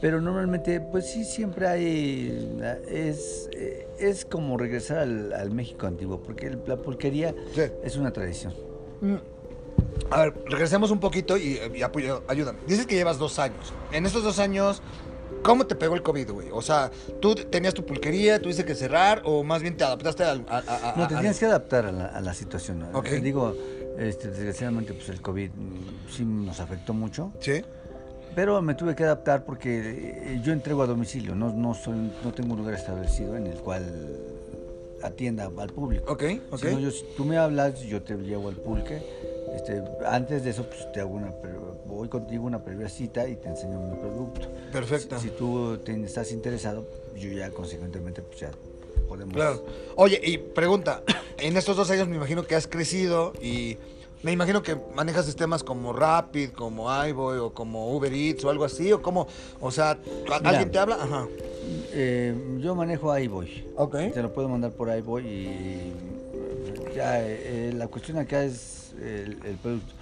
[0.00, 2.60] Pero normalmente, pues sí, siempre hay.
[2.88, 7.62] Es, eh, es como regresar al, al México antiguo, porque el- la pulquería Sí.
[7.82, 8.54] es una tradición.
[10.10, 12.58] A ver, regresemos un poquito y, y apoyo- ayúdame.
[12.66, 13.72] Dices que llevas dos años.
[13.90, 14.82] En estos dos años,
[15.42, 16.48] ¿cómo te pegó el COVID, güey?
[16.52, 20.32] O sea, ¿tú tenías tu pulquería, tuviste que cerrar o más bien te adaptaste a-
[20.48, 22.80] a- a- No, te tienes que adaptar a la, a la situación.
[22.80, 22.98] ¿no?
[22.98, 23.06] Ok.
[23.12, 23.54] Eh, Digo,
[23.98, 25.50] este, desgraciadamente, pues el COVID
[26.14, 27.62] sí nos afectó mucho, ¿Sí?
[28.34, 29.78] pero me tuve que adaptar porque
[30.34, 33.58] eh, yo entrego a domicilio, no, no, soy, no tengo un lugar establecido en el
[33.58, 33.84] cual
[35.02, 36.12] atienda al público.
[36.12, 36.66] Ok, ok.
[36.80, 39.02] Yo, si tú me hablas, yo te llevo al pulque.
[39.54, 41.32] Este, antes de eso, pues te hago una,
[41.86, 44.48] voy contigo una previa cita y te enseño mi producto.
[44.72, 45.18] Perfecto.
[45.18, 48.50] Si, si tú te- estás interesado, yo ya consecuentemente, pues ya
[49.08, 49.34] podemos.
[49.34, 49.64] Claro.
[49.96, 51.02] Oye, y pregunta,
[51.38, 53.76] en estos dos años me imagino que has crecido y
[54.22, 58.64] me imagino que manejas sistemas como Rapid, como iBoy o como Uber Eats o algo
[58.64, 59.26] así, o como,
[59.60, 59.96] o sea, ¿a-
[60.38, 60.50] Mira.
[60.50, 60.96] ¿alguien te habla?
[60.96, 61.26] Ajá.
[61.92, 63.66] Eh, yo manejo iBoy.
[63.76, 63.96] Ok.
[64.12, 65.92] Te lo puedo mandar por iBoy y eh,
[66.94, 69.94] ya eh, la cuestión acá es el, el producto.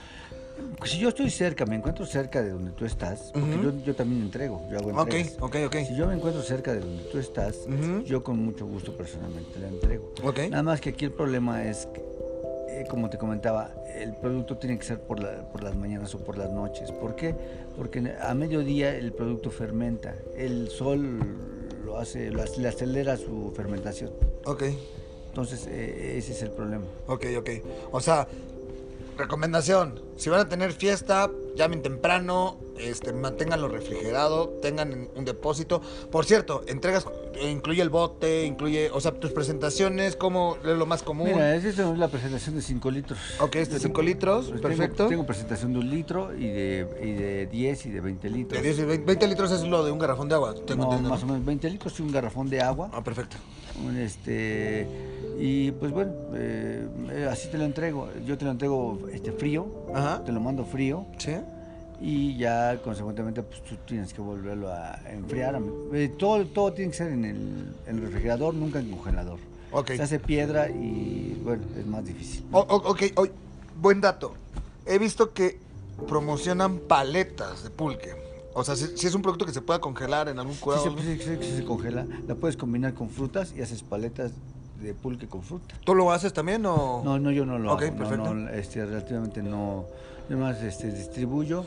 [0.87, 3.63] Si yo estoy cerca, me encuentro cerca de donde tú estás, porque Ujú.
[3.65, 5.37] yo, yo también entrego, yo hago Ok, entregas.
[5.41, 5.77] ok, ok.
[5.87, 8.03] Si yo me encuentro cerca de donde tú estás, Ujú.
[8.05, 10.13] yo con mucho gusto personalmente la entrego.
[10.23, 10.39] Ok.
[10.51, 12.01] Nada más que aquí el problema es, que,
[12.71, 16.19] eh, como te comentaba, el producto tiene que ser por, la- por las mañanas o
[16.25, 16.91] por las noches.
[16.91, 17.35] ¿Por qué?
[17.77, 20.15] Porque a mediodía el producto fermenta.
[20.37, 21.21] El sol
[21.85, 24.11] lo hace, lo le acelera su fermentación.
[24.47, 24.65] Ok.
[25.29, 26.87] Entonces, eh, ese es el problema.
[27.07, 27.51] Ok, ok.
[27.93, 28.27] O sea,
[29.17, 35.81] recomendación, si van a tener fiesta, llamen temprano, este, manténganlo refrigerado, tengan un depósito.
[36.11, 37.07] Por cierto, entregas,
[37.43, 41.29] incluye el bote, incluye, o sea, tus presentaciones, como es lo más común.
[41.33, 43.19] Mira, esa es la presentación de 5 litros.
[43.41, 44.97] Ok, este 5 litros, Pues perfecto.
[44.97, 48.63] Tengo, tengo presentación de un litro y de, y de 10 y de 20 litros.
[48.63, 50.91] De 10 y 20, 20 litros es lo de un garrafón de agua, tengo No,
[50.91, 51.11] entendido.
[51.11, 52.91] más o menos 20 litros y un garrafón de agua.
[52.93, 53.37] Ah, perfecto.
[53.85, 54.87] Un, este
[55.39, 59.67] y pues bueno eh, eh, así te lo entrego yo te lo entrego este frío
[59.95, 60.25] Ajá.
[60.25, 61.33] te lo mando frío ¿Sí?
[62.01, 65.61] y ya consecuentemente pues tú tienes que volverlo a enfriar
[65.93, 69.39] Eh, todo todo tiene que ser en el, en el refrigerador nunca en congelador
[69.73, 69.89] Ok.
[69.93, 73.03] se hace piedra y bueno es más difícil O- o- ok,
[73.81, 74.33] buen dato.
[74.87, 75.59] He visto que
[76.09, 78.15] promocionan paletas de pulque.
[78.55, 80.83] O sea, si, si es un producto que se pueda congelar en algún Sí, curado.
[80.97, 84.31] se, sí, sí, sí se congela la puedes combinar con frutas y haces paletas
[84.81, 87.03] de pulque con fruta ¿Tú lo haces también o...?
[87.05, 87.93] No, no, yo no lo Ok, hago.
[87.93, 88.35] no, perfecto.
[88.35, 89.87] no, este, relativamente no.
[90.29, 91.65] Yo más este, distribuyo.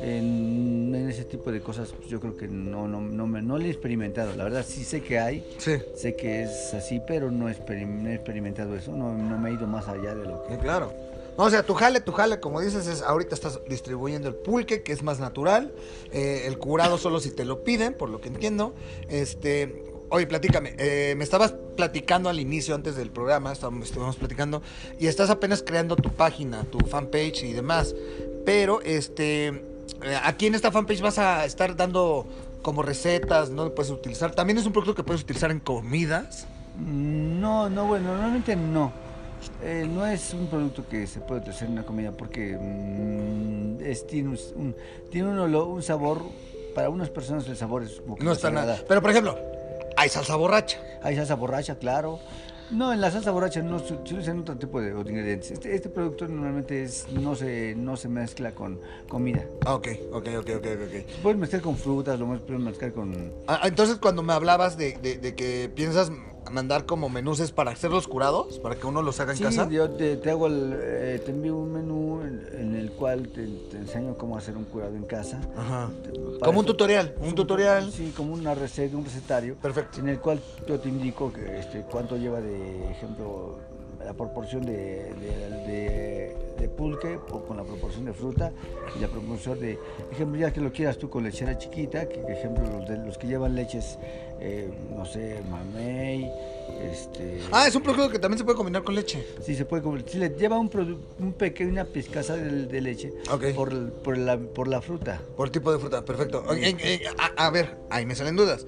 [0.00, 3.56] En, en ese tipo de cosas, pues, yo creo que no, no, no, me, no
[3.58, 4.34] le he experimentado.
[4.34, 5.76] La verdad, sí sé que hay, Sí.
[5.94, 8.90] sé que es así, pero no he, experim- no he experimentado eso.
[8.92, 10.54] No, no me he ido más allá de lo que.
[10.54, 10.92] Sí, claro.
[11.38, 14.82] No, o sea, tu jale, tu jale, como dices, es ahorita estás distribuyendo el pulque,
[14.82, 15.70] que es más natural.
[16.12, 18.74] eh, el curado solo si te lo piden, por lo que entiendo.
[19.08, 20.74] Este, oye, platícame.
[20.78, 24.62] eh, me estabas platicando al inicio, antes del programa, estábamos, estábamos platicando,
[25.00, 27.94] y estás apenas creando tu página, tu fanpage y demás.
[28.44, 29.60] Pero, este, eh,
[30.22, 32.26] aquí en esta fanpage vas a estar dando
[32.60, 33.70] como recetas, ¿no?
[33.74, 34.34] Puedes utilizar.
[34.34, 36.46] También es un producto que puedes utilizar en comidas.
[36.78, 38.92] Mm, No, no, bueno, normalmente no.
[39.62, 44.06] Eh, no es un producto que se puede utilizar en una comida porque mm, es,
[44.06, 44.76] tiene, un, un-
[45.10, 46.22] tiene un, olor- un sabor,
[46.74, 48.78] para unas personas el sabor es un No está nada.
[48.86, 49.36] Pero por ejemplo,
[50.02, 50.78] hay salsa borracha.
[51.02, 52.18] Hay salsa borracha, claro.
[52.72, 55.52] No, en la salsa borracha no se usan otro tipo de, ingredientes.
[55.52, 59.44] Este, este producto normalmente es, no, se, no se mezcla con comida.
[59.64, 61.22] Ah, Ok, ok, ok, ok, ok.
[61.22, 63.30] Puedes mezclar con frutas, lo puedes mezclar con...
[63.46, 66.10] Ah, entonces cuando me hablabas de, de- de que piensas
[66.50, 69.68] mandar como menús es para hacerlos curados, para que uno los haga en Sí, casa.
[69.70, 73.46] yo te, te hago el, eh, te envío un menú en, en el cual te,
[73.70, 75.40] te enseño cómo hacer un curado en casa.
[75.56, 75.90] Ajá.
[76.42, 77.90] Como un tutorial, un tutorial.
[77.92, 79.54] Sí, como una receta, un recetario.
[79.56, 80.00] Perfecto.
[80.00, 83.58] En el cual yo te indico que, este, cuánto lleva de ejemplo
[84.04, 84.72] la proporción de,
[85.14, 88.52] de, de- de pulque o con la proporción de fruta
[88.96, 89.78] y la proporción de,
[90.12, 93.18] ejemplo, ya que lo quieras tú con lechera chiquita, que que, ejemplo los, de, los
[93.18, 93.98] que llevan leches,
[94.44, 96.28] eh, no sé, mamey,
[96.90, 97.38] este...
[97.52, 99.24] Ah, es un producto que también se puede combinar con leche.
[99.44, 100.04] Sí, se puede comer.
[100.08, 100.68] Sí, le lleva un,
[101.20, 103.52] un pequeño, una pizcaza de, de leche Ok.
[103.54, 105.20] por, el- por, la, por la fruta.
[105.36, 106.44] Por tipo de fruta, perfecto.
[107.36, 108.66] A, a ver, ahí me salen dudas.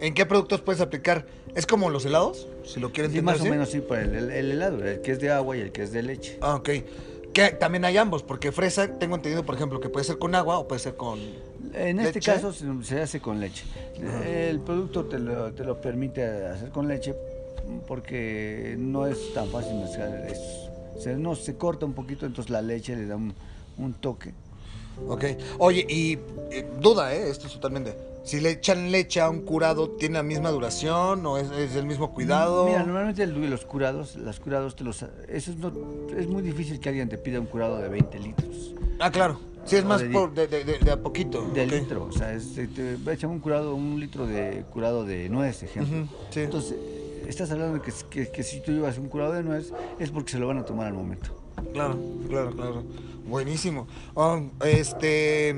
[0.00, 1.26] ¿En qué productos puedes aplicar?
[1.54, 2.46] ¿Es como los helados?
[2.64, 5.12] Si lo quieren Sí, más o menos sí, por el, el- el helado, el que
[5.12, 6.38] es de agua y el que es de leche.
[6.42, 6.68] Ah, ok.
[7.32, 10.58] Que también hay ambos, porque fresa tengo entendido, por ejemplo, que puede ser con agua
[10.58, 11.18] o puede ser con...
[11.74, 12.32] En este ¿Leche?
[12.32, 12.52] caso
[12.82, 13.64] se, hace con leche.
[14.26, 17.14] El producto te lo, te lo permite hacer con leche
[17.86, 20.26] porque no es tan fácil mezclar.
[20.30, 20.68] es-
[21.02, 23.32] se, no, se corta un poquito, entonces la leche le da un,
[23.78, 24.32] un toque.
[25.06, 25.24] Ok.
[25.58, 26.18] Oye, y
[26.50, 27.28] eh, duda, ¿eh?
[27.30, 27.94] Esto es totalmente...
[28.24, 31.86] Si le echan leche a un curado, ¿tiene la misma duración o es, es el
[31.86, 32.66] mismo cuidado?
[32.66, 35.02] Mira, normalmente el- los curados, los curados te los...
[35.28, 35.72] Eso es, no-
[36.18, 38.74] es muy difícil que alguien te pida un curado de 20 litros.
[38.98, 39.38] Ah, claro.
[39.68, 41.42] Sí, es más de por- de, de- de- a poquito.
[41.54, 45.62] De litro, o sea, es, te, echan un curado, un litro de curado de nuez,
[45.62, 46.08] ejemplo.
[46.30, 46.40] Sí.
[46.40, 46.74] Entonces,
[47.26, 50.32] estás hablando de que, que, que si tú llevas un curado de nuez es porque
[50.32, 51.30] se lo van a tomar al momento.
[51.72, 52.82] Claro, claro, claro.
[53.26, 53.86] Buenísimo.
[54.14, 55.54] Oh, este.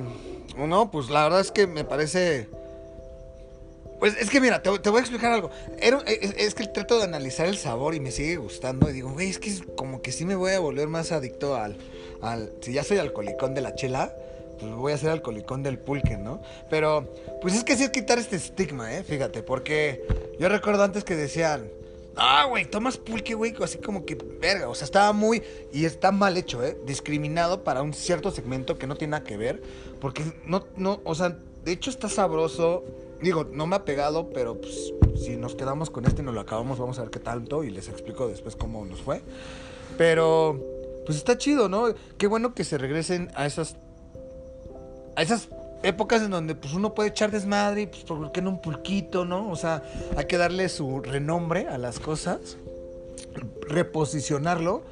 [0.59, 2.49] No, pues la verdad es que me parece.
[4.01, 5.51] Pues es que mira, te, te voy a explicar algo.
[5.79, 8.89] Era- es, es que trato de analizar el sabor y me sigue gustando.
[8.89, 11.77] Y digo, güey, es que como que sí me voy a volver más adicto al.
[12.61, 14.15] Si ya soy alcoholicón de la chela,
[14.59, 16.43] pues voy a ser alcoholicón del pulque, ¿no?
[16.69, 19.03] Pero, pues es que sí es quitar este estigma, ¿eh?
[19.03, 20.05] Fíjate, porque
[20.39, 21.71] yo recuerdo antes que decían.
[22.17, 26.11] Ah, güey, tomas pulque, güey, así como que, verga, o sea, estaba muy, y está
[26.11, 26.77] mal hecho, ¿eh?
[26.85, 29.63] Discriminado para un cierto segmento que no tiene nada que ver,
[30.01, 32.85] porque no, no, o sea, de hecho está sabroso,
[33.23, 36.41] digo, no me ha pegado, pero pues, si nos quedamos con este y nos lo
[36.41, 39.23] acabamos, vamos a ver qué tanto, y les explico después cómo nos fue,
[39.97, 40.61] pero,
[41.11, 41.87] pues está chido, ¿no?
[42.19, 43.75] Qué bueno que se regresen a esas,
[45.17, 45.49] a esas
[45.83, 49.25] épocas en donde pues uno puede echar desmadre y pues por qué no un pulquito,
[49.25, 49.51] ¿no?
[49.51, 49.83] O sea,
[50.17, 52.39] hay que darle su renombre a las cosas,
[53.67, 54.83] reposicionarlo,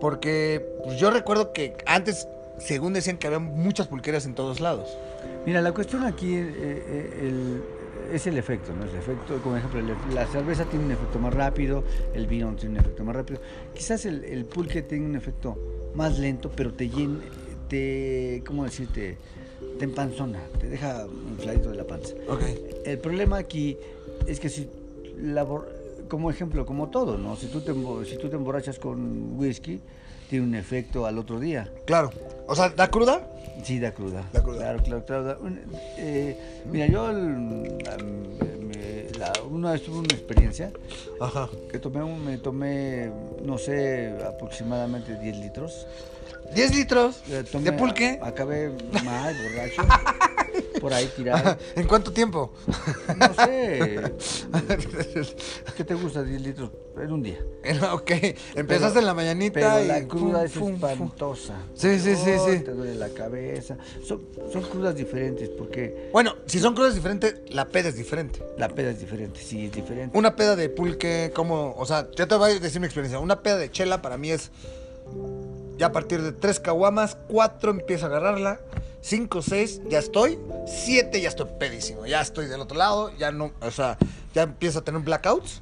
[0.00, 2.26] porque pues, yo recuerdo que antes,
[2.58, 4.88] según decían que había muchas pulqueras en todos lados.
[5.46, 7.62] Mira, la cuestión aquí eh, eh, el-
[8.12, 8.84] es el efecto, ¿no?
[8.84, 9.80] El efecto, como ejemplo,
[10.12, 11.84] la cerveza tiene un efecto más rápido,
[12.14, 13.40] el vino tiene un efecto más rápido.
[13.74, 15.56] Quizás el, el pulque tenga un efecto
[15.94, 17.20] más lento, pero te llena,
[17.68, 19.16] te, ¿cómo decirte?
[19.78, 22.14] Te empanzona, te deja infladito de la panza.
[22.28, 22.42] Ok.
[22.84, 23.76] El problema aquí
[24.26, 24.68] es que si
[25.18, 25.46] la
[26.08, 27.36] como ejemplo, como todo, ¿no?
[27.36, 27.72] Si tú te
[28.04, 29.80] si tú te emborrachas con whisky,
[30.28, 31.72] tiene un efecto al otro día.
[31.86, 32.10] Claro.
[32.46, 33.26] O sea, ¿da cruda?
[33.62, 34.24] Sí, da cruda.
[34.32, 34.58] Da cruda.
[34.58, 35.38] Claro, claro, claro.
[35.98, 36.36] eh,
[36.70, 40.72] mira, yo me- la- una vez tuve una experiencia
[41.20, 41.48] Ajá.
[41.70, 43.10] que tomé, un- me tomé,
[43.44, 45.86] no sé, aproximadamente 10 litros.
[46.54, 48.18] 10 litros Eh, tomé- de pulque.
[48.22, 48.70] Acabé
[49.04, 49.82] mal, borracho.
[50.82, 51.56] por ahí tirado.
[51.76, 52.52] ¿En cuánto tiempo?
[53.16, 54.02] No sé.
[55.76, 57.38] ¿Qué te gusta 10 litros en un día?
[57.92, 58.10] ok,
[58.56, 59.86] empezaste en la mañanita Pero y...
[59.86, 60.90] la cruda fum, es fum, fum.
[60.90, 61.54] espantosa.
[61.74, 62.58] Sí, sí, sí, Oh, sí.
[62.60, 63.76] Te duele la cabeza.
[64.04, 64.20] Son,
[64.52, 68.42] son crudas diferentes porque Bueno, si son crudas diferentes, la peda es diferente.
[68.58, 69.40] la peda es diferente.
[69.40, 70.18] Sí, es diferente.
[70.18, 73.20] Una peda de pulque, como, o sea, yo te voy a decir mi experiencia.
[73.20, 74.50] Una peda de chela para mí es
[75.82, 78.60] ya a partir de tres caguamas, cuatro empiezo a agarrarla,
[79.00, 83.50] cinco, seis, ya estoy, siete ya estoy pedísimo, ya estoy del otro lado, ya no,
[83.60, 83.98] o sea,
[84.32, 85.60] ya empiezo a tener blackouts.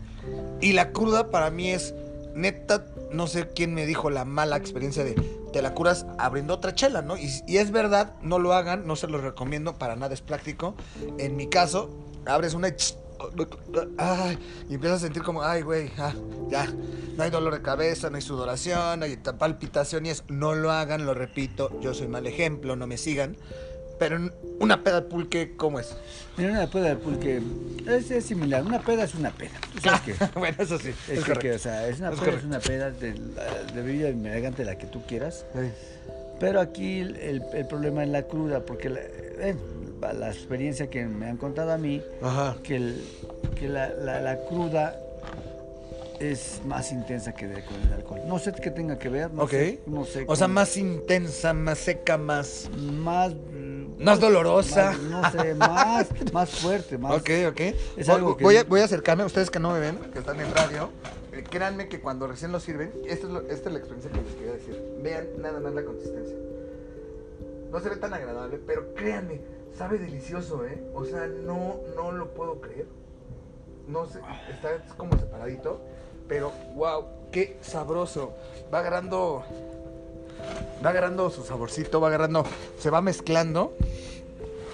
[0.61, 1.95] Y la cruda para mí es,
[2.35, 5.15] neta, no sé quién me dijo la mala experiencia de
[5.55, 7.17] te la curas abriendo otra chela, ¿no?
[7.17, 10.75] Y, es verdad, no lo hagan, no se lo recomiendo, para nada es práctico.
[11.17, 11.89] En mi caso,
[12.27, 12.69] abres una
[13.99, 16.13] ay, y empiezas a sentir como, ay, güey, ah,
[16.49, 16.67] ya,
[17.17, 20.71] no hay dolor de cabeza, no hay sudoración, no hay palpitación y es, no lo
[20.71, 23.37] hagan, lo repito, yo soy mal ejemplo, no me sigan.
[23.99, 24.19] Pero
[24.61, 25.95] una peda de pulque, ¿cómo es?
[26.39, 27.43] Mira, una peda de pulque
[27.87, 28.65] es, es similar.
[28.65, 29.51] Una peda es una peda.
[29.75, 30.39] ¿Tú sabes qué?
[30.39, 30.89] bueno, eso sí.
[31.07, 31.57] Es, Es, que, correcto.
[31.57, 32.47] o sea, es una Es peda, es correcto.
[32.47, 35.45] una peda de, de bebida elegante la que tú quieras.
[35.53, 35.71] Sí.
[36.41, 37.17] Pero aquí el,
[37.53, 39.55] el- problema es la cruda, porque la, eh,
[40.19, 42.57] la experiencia que me han contado a mí, Ajá.
[42.65, 43.05] que, el-
[43.55, 44.99] que la, la- la cruda
[46.19, 48.21] es más intensa que de- con el alcohol.
[48.27, 49.51] No sé qué tenga que ver, no Ok.
[49.51, 49.81] sé.
[49.87, 52.69] No sé O sea, más intensa, más seca, más.
[52.79, 53.33] más
[53.99, 54.93] Más dolorosa.
[54.93, 57.13] más, no sé, más, más fuerte, más.
[57.21, 57.61] Ok, ok.
[57.99, 59.97] Es Voy- algo que- voy, a, voy a acercarme a ustedes que no me ven,
[60.13, 60.89] que están en radio.
[61.43, 64.99] Créanme que cuando recién lo sirven, esta es, la experiencia que les quería decir.
[65.03, 66.37] Vean nada más la consistencia.
[67.71, 69.41] No se ve tan agradable, pero créanme,
[69.77, 70.83] sabe delicioso, ¿eh?
[70.95, 72.87] O sea, no, no lo puedo creer.
[73.87, 74.21] No sé,
[74.51, 75.81] está es como separadito,
[76.29, 78.35] pero wow, qué sabroso.
[78.73, 79.45] Va agarrando,
[80.85, 82.45] va agarrando su saborcito, va agarrando,
[82.79, 83.75] se va mezclando.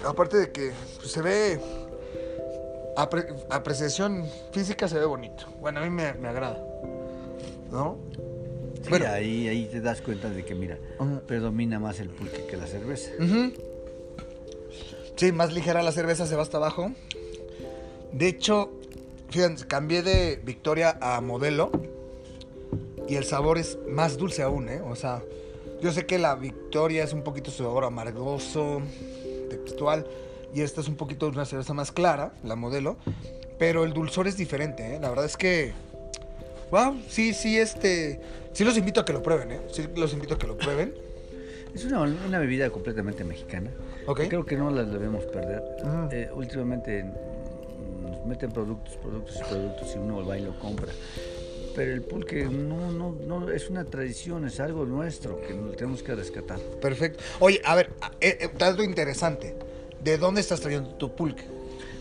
[0.05, 1.59] Aparte de que pues, se ve
[2.97, 5.45] apre- apreciación física se ve bonito.
[5.61, 6.57] Bueno, a mí me, me agrada.
[7.71, 7.97] ¿No?
[8.83, 9.05] Sí, Bueno.
[9.09, 10.77] ahí, ahí te das cuenta de que, mira,
[11.27, 13.11] predomina más el pulque que la cerveza.
[15.15, 16.91] Sí, más ligera la cerveza, se va hasta abajo.
[18.11, 18.71] De hecho,
[19.29, 21.71] fíjense, cambié de Victoria a Modelo.
[23.07, 24.81] Y el sabor es más dulce aún, ¿eh?
[24.81, 25.23] O sea,
[25.81, 28.81] yo sé que la Victoria es un poquito su sabor amargoso,
[29.49, 30.05] textual.
[30.57, 32.97] Y esta es un poquito una cerveza más clara, la Modelo.
[33.59, 34.99] Pero el dulzor es diferente, ¿eh?
[34.99, 35.71] La verdad es que...
[36.71, 38.19] Wow, sí, sí, este...
[38.53, 39.61] Sí los invito a que lo prueben, ¿eh?
[39.71, 40.95] Sí los invito a que lo prueben.
[41.75, 43.69] Es una, una bebida completamente mexicana.
[44.07, 44.21] Ok.
[44.29, 45.61] Creo que no la debemos perder.
[45.83, 46.09] Ujú.
[46.11, 50.91] Eh, últimamente mm, nos meten productos, productos y productos y uno va y lo compra.
[51.75, 56.15] Pero el pulque no, no, no es una tradición, es algo nuestro que tenemos que
[56.15, 56.59] rescatar.
[56.81, 57.23] Perfecto.
[57.41, 57.91] Oye, a ver,
[58.21, 59.66] eh, eh, interesante.
[60.07, 61.43] ¿De dónde estás trayendo tu pulque?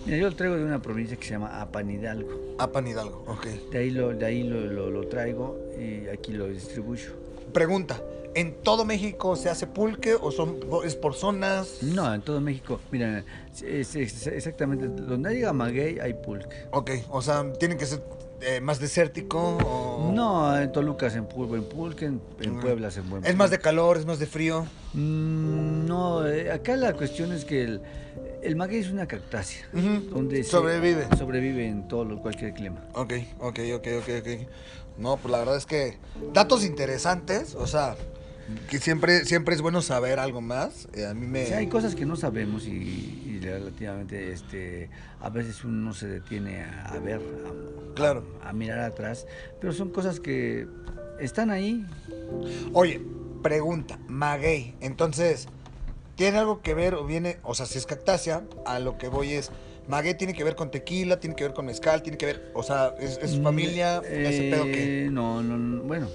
[0.05, 2.55] Mira, yo lo traigo de una provincia que se llama Apan Hidalgo.
[2.57, 3.47] Apan Hidalgo, ok.
[3.73, 7.11] De ahí lo, de ahí lo, lo- lo traigo y aquí lo distribuyo.
[7.53, 8.01] Pregunta,
[8.37, 11.83] ¿en todo México se hace pulque o son es por zonas?
[11.83, 13.25] No, en todo México, mira,
[13.61, 16.69] es, es- exactamente donde haya maguey hay pulque.
[16.71, 18.03] Ok, o sea, ¿tiene que ser
[18.41, 20.13] eh, más desértico o...?
[20.15, 22.61] No, en Toluca es en pul- buen pulque, en, en Mm.
[22.61, 24.67] Puebla es en buen ¿Es más de calor, es más de frío?
[24.95, 27.81] Mm, No, eh, acá la cuestión es que el,
[28.43, 29.67] el maguey es una cactácea.
[29.73, 31.07] Donde se- sobrevive.
[31.17, 32.81] Sobrevive en todo cualquier clima.
[32.95, 34.49] Ok, ok, ok, ok, ok.
[34.99, 35.99] No, pues la verdad es que
[36.33, 37.97] datos interesantes, o sea,
[38.69, 40.89] que siempre, siempre es bueno saber algo más.
[40.95, 41.55] eh, a mí me...
[41.55, 44.89] Hay cosas que no sabemos y, y relativamente este,
[45.21, 48.25] a veces uno se detiene a, a ver, a, Claro.
[48.43, 49.27] a, a mirar atrás,
[49.61, 50.67] pero son cosas que
[51.21, 51.85] están ahí.
[52.73, 53.01] Oye,
[53.43, 54.75] pregunta, maguey.
[54.81, 55.49] Entonces,
[56.15, 59.33] ¿tiene algo que ver o viene, o sea, si es cactácea, a lo que voy
[59.33, 59.51] es,
[59.89, 62.63] maguey tiene que ver con tequila, tiene que ver con mezcal, tiene que ver, o
[62.63, 65.07] sea, es, es familia, ese pedo que...
[65.07, 66.09] Eh, No, no, no, bueno,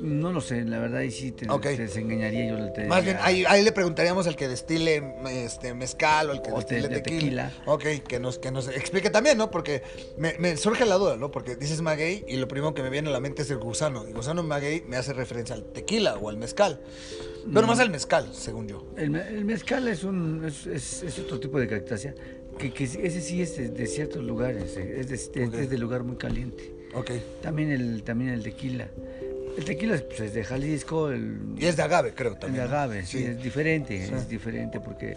[0.00, 1.62] no lo sé, la verdad, y sí te, Ok.
[1.62, 2.72] te desengañaría yo.
[2.72, 6.50] Te Más bien, ahí, ahí le preguntaríamos al que destile este, mezcal o al que
[6.52, 7.48] O destile de- de tequila.
[7.50, 7.52] tequila.
[7.66, 9.50] Ok, que nos, que nos explique también, ¿no?
[9.50, 9.82] Porque
[10.16, 11.30] me, me surge la duda, ¿no?
[11.30, 14.08] Porque dices maguey y lo primero que me viene a la mente es el gusano.
[14.08, 16.80] Y gusano maguey me hace referencia al tequila o al mezcal.
[17.52, 18.86] Pero más al mezcal, según yo.
[18.96, 22.14] El, me- el mezcal es, un, es, es- es otro tipo de cactácea,
[22.58, 26.02] que, que ese sí es de, de ciertos lugares, eh, es de, es- de lugar
[26.04, 26.74] muy caliente.
[26.94, 27.10] Ok.
[27.42, 28.88] También el, también el tequila.
[29.58, 32.62] El tequila es, pues, es de Jalisco, el, Y es de agave, creo el también.
[32.64, 32.76] de ¿no?
[32.76, 34.14] agave, sí, es diferente, Sí.
[34.14, 35.16] es diferente porque,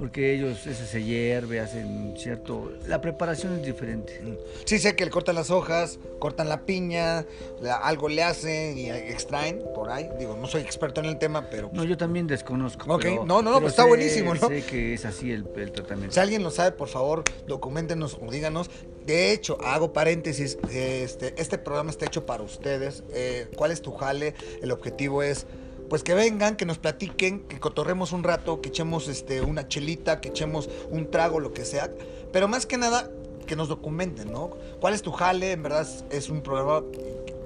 [0.00, 2.72] porque ellos, ese se hierve, hacen cierto...
[2.88, 4.18] La preparación es diferente.
[4.22, 4.34] Mm.
[4.64, 7.26] Sí, sé que le cortan las hojas, cortan la piña,
[7.60, 10.08] la- algo le hacen y extraen por ahí.
[10.18, 12.92] Digo, no soy experto en el tema, pero pues, No, yo también desconozco.
[12.92, 14.48] Ok, pero- no, no, no, pero pues está sé- buenísimo, ¿no?
[14.48, 16.14] Sé que es así el, el tratamiento.
[16.14, 18.70] Si alguien lo sabe, por favor, documentenos o díganos.
[19.04, 23.02] De hecho, hago paréntesis, este, este programa está hecho para ustedes.
[23.12, 24.34] Eh, ¿Cuál es tu jale?
[24.62, 25.46] El objetivo es,
[25.90, 30.20] pues que vengan, que nos platiquen, que cotorremos un rato, que echemos este, una chelita,
[30.20, 31.90] que echemos un trago, lo que sea.
[32.32, 33.10] Pero más que nada,
[33.46, 34.50] que nos documenten, ¿no?
[34.80, 35.50] ¿Cuál es tu jale?
[35.50, 36.86] En verdad es, un programa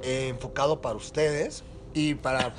[0.03, 1.65] eh, enfocado para ustedes
[1.95, 2.55] y para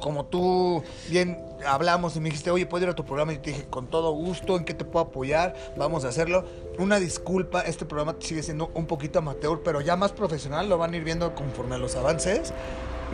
[0.00, 3.32] como tú bien hablamos y me dijiste, oye, ¿puedo ir a tu programa?
[3.32, 5.54] Y te dije, con todo gusto, ¿en qué te puedo apoyar?
[5.76, 6.44] Vamos a hacerlo.
[6.78, 10.94] Una disculpa, este programa sigue siendo un poquito amateur, pero ya más profesional, lo van
[10.94, 12.52] a ir viendo conforme a los avances.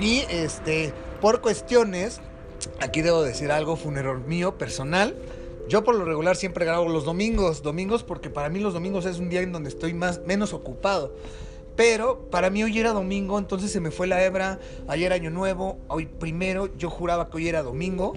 [0.00, 2.20] Y este, por cuestiones,
[2.80, 5.16] aquí debo decir algo, fue un error mío personal.
[5.68, 9.18] Yo por lo regular siempre grabo los domingos, domingos porque para mí los domingos es
[9.18, 11.14] un día en donde estoy más menos ocupado.
[11.74, 14.60] Pero para mí hoy era domingo, entonces se me fue la hebra.
[14.88, 18.14] Ayer año nuevo, hoy primero, yo juraba que hoy era domingo.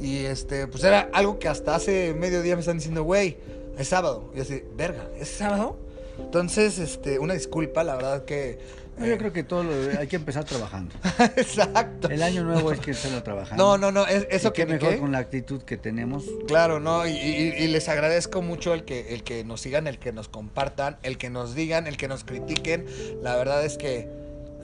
[0.00, 3.36] Y este, pues era algo que hasta hace medio día me están diciendo, güey,
[3.78, 4.30] es sábado.
[4.32, 5.76] Y yo así, verga, ¿es sábado?
[6.18, 8.58] Entonces, este, una disculpa, la verdad que
[8.98, 10.94] No, yo creo que todo lo- hay que empezar trabajando.
[11.36, 12.08] Exacto.
[12.08, 13.62] El año nuevo es que estarlo trabajando.
[13.62, 14.98] No, no, no, es- eso Y qué que mejor ¿qué?
[14.98, 16.24] con la actitud que tenemos.
[16.46, 19.98] Claro, no, y, y- y les agradezco mucho el que, el que nos sigan, el
[19.98, 22.86] que nos compartan, el que nos digan, el que nos critiquen.
[23.22, 24.08] La verdad es que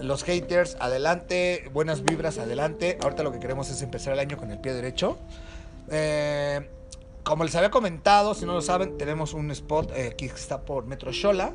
[0.01, 2.99] los haters, adelante, buenas vibras, adelante.
[3.03, 5.19] Ahorita lo que queremos es empezar el año con el pie derecho.
[5.91, 6.69] Eh,
[7.23, 10.63] como les había comentado, si no lo saben, tenemos un spot eh, aquí que está
[10.63, 11.53] por Metro Xola.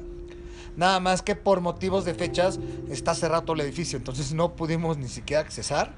[0.78, 2.59] Nada más que por motivos de fechas
[2.89, 5.93] está cerrado todo el edificio, entonces no pudimos ni siquiera accesar.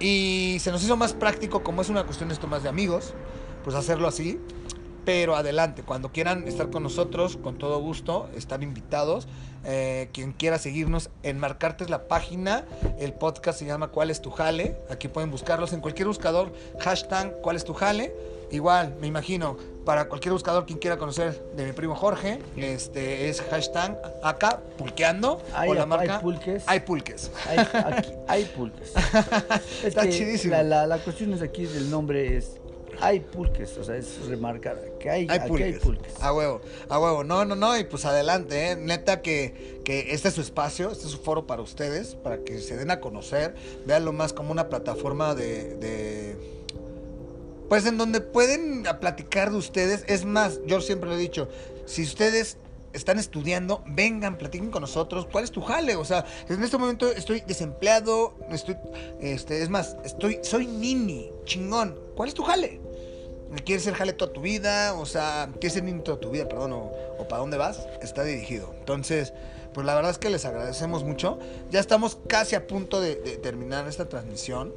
[0.00, 3.14] Y se nos hizo más práctico, como es una cuestión esto más de amigos,
[3.64, 4.38] pues hacerlo así.
[5.06, 9.28] Pero adelante, cuando quieran estar con nosotros, con todo gusto, están invitados.
[9.64, 12.64] Eh, quien quiera seguirnos, enmarcarte es la página.
[12.98, 14.76] El podcast se llama ¿Cuál es tu jale?
[14.90, 16.52] Aquí pueden buscarlos en cualquier buscador.
[16.80, 18.12] Hashtag ¿Cuál es tu jale?
[18.50, 23.40] Igual, me imagino, para cualquier buscador quien quiera conocer de mi primo Jorge, este es
[23.42, 26.62] hashtag acá pulqueando Hay- o la hay marca pulques.
[26.66, 27.30] Hay pulques.
[27.48, 28.92] Hay, aquí, hay pulques.
[29.82, 30.52] Es Está que chidísimo.
[30.54, 32.52] La, la, la cuestión es aquí del nombre es
[32.98, 35.74] hay pulques, o sea, es remarcar que hay, Hay pulques.
[35.74, 36.14] hay pulques.
[36.22, 37.24] A huevo, a huevo.
[37.24, 37.76] No, no, no.
[37.78, 38.76] Y pues adelante, ¿eh?
[38.76, 42.58] Neta que, que este es su espacio, este es su foro para ustedes, para que
[42.58, 43.54] se den a conocer.
[43.84, 45.74] Véanlo más como una plataforma de.
[45.74, 46.55] de-
[47.68, 50.04] pues en donde pueden platicar de ustedes.
[50.06, 51.48] Es más, yo siempre lo he dicho,
[51.86, 52.58] si ustedes
[52.96, 55.26] están estudiando, vengan, platiquen con nosotros.
[55.30, 55.96] ¿Cuál es tu jale?
[55.96, 58.76] O sea, en este momento estoy desempleado, estoy,
[59.20, 61.98] este, es más, estoy, soy nini, chingón.
[62.16, 62.80] ¿Cuál es tu jale?
[63.64, 64.94] ¿Quieres ser jale toda tu vida?
[64.94, 66.72] O sea, ¿quieres ser niño toda tu vida, perdón?
[66.72, 67.86] O, o para dónde vas?
[68.02, 68.74] Está dirigido.
[68.78, 69.32] Entonces,
[69.72, 71.38] pues la verdad es que les agradecemos mucho.
[71.70, 74.72] Ya estamos casi a punto de, de terminar esta transmisión.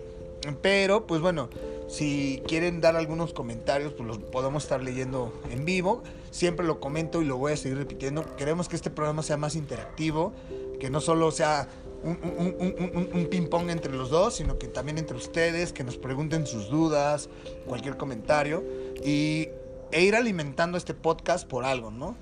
[0.62, 1.50] Pero, pues bueno,
[1.90, 6.04] si quieren dar algunos comentarios, pues los podemos estar leyendo en vivo.
[6.32, 8.24] Siempre lo comento y lo voy a seguir repitiendo.
[8.38, 10.32] Queremos que este programa sea más interactivo,
[10.80, 11.68] que no solo sea
[12.04, 15.98] un, un- un- un- ping-pong entre los dos, sino que también entre ustedes, que nos
[15.98, 17.28] pregunten sus dudas,
[17.66, 18.64] cualquier comentario,
[19.04, 19.50] y,
[19.92, 22.16] e ir alimentando este podcast por algo, ¿no?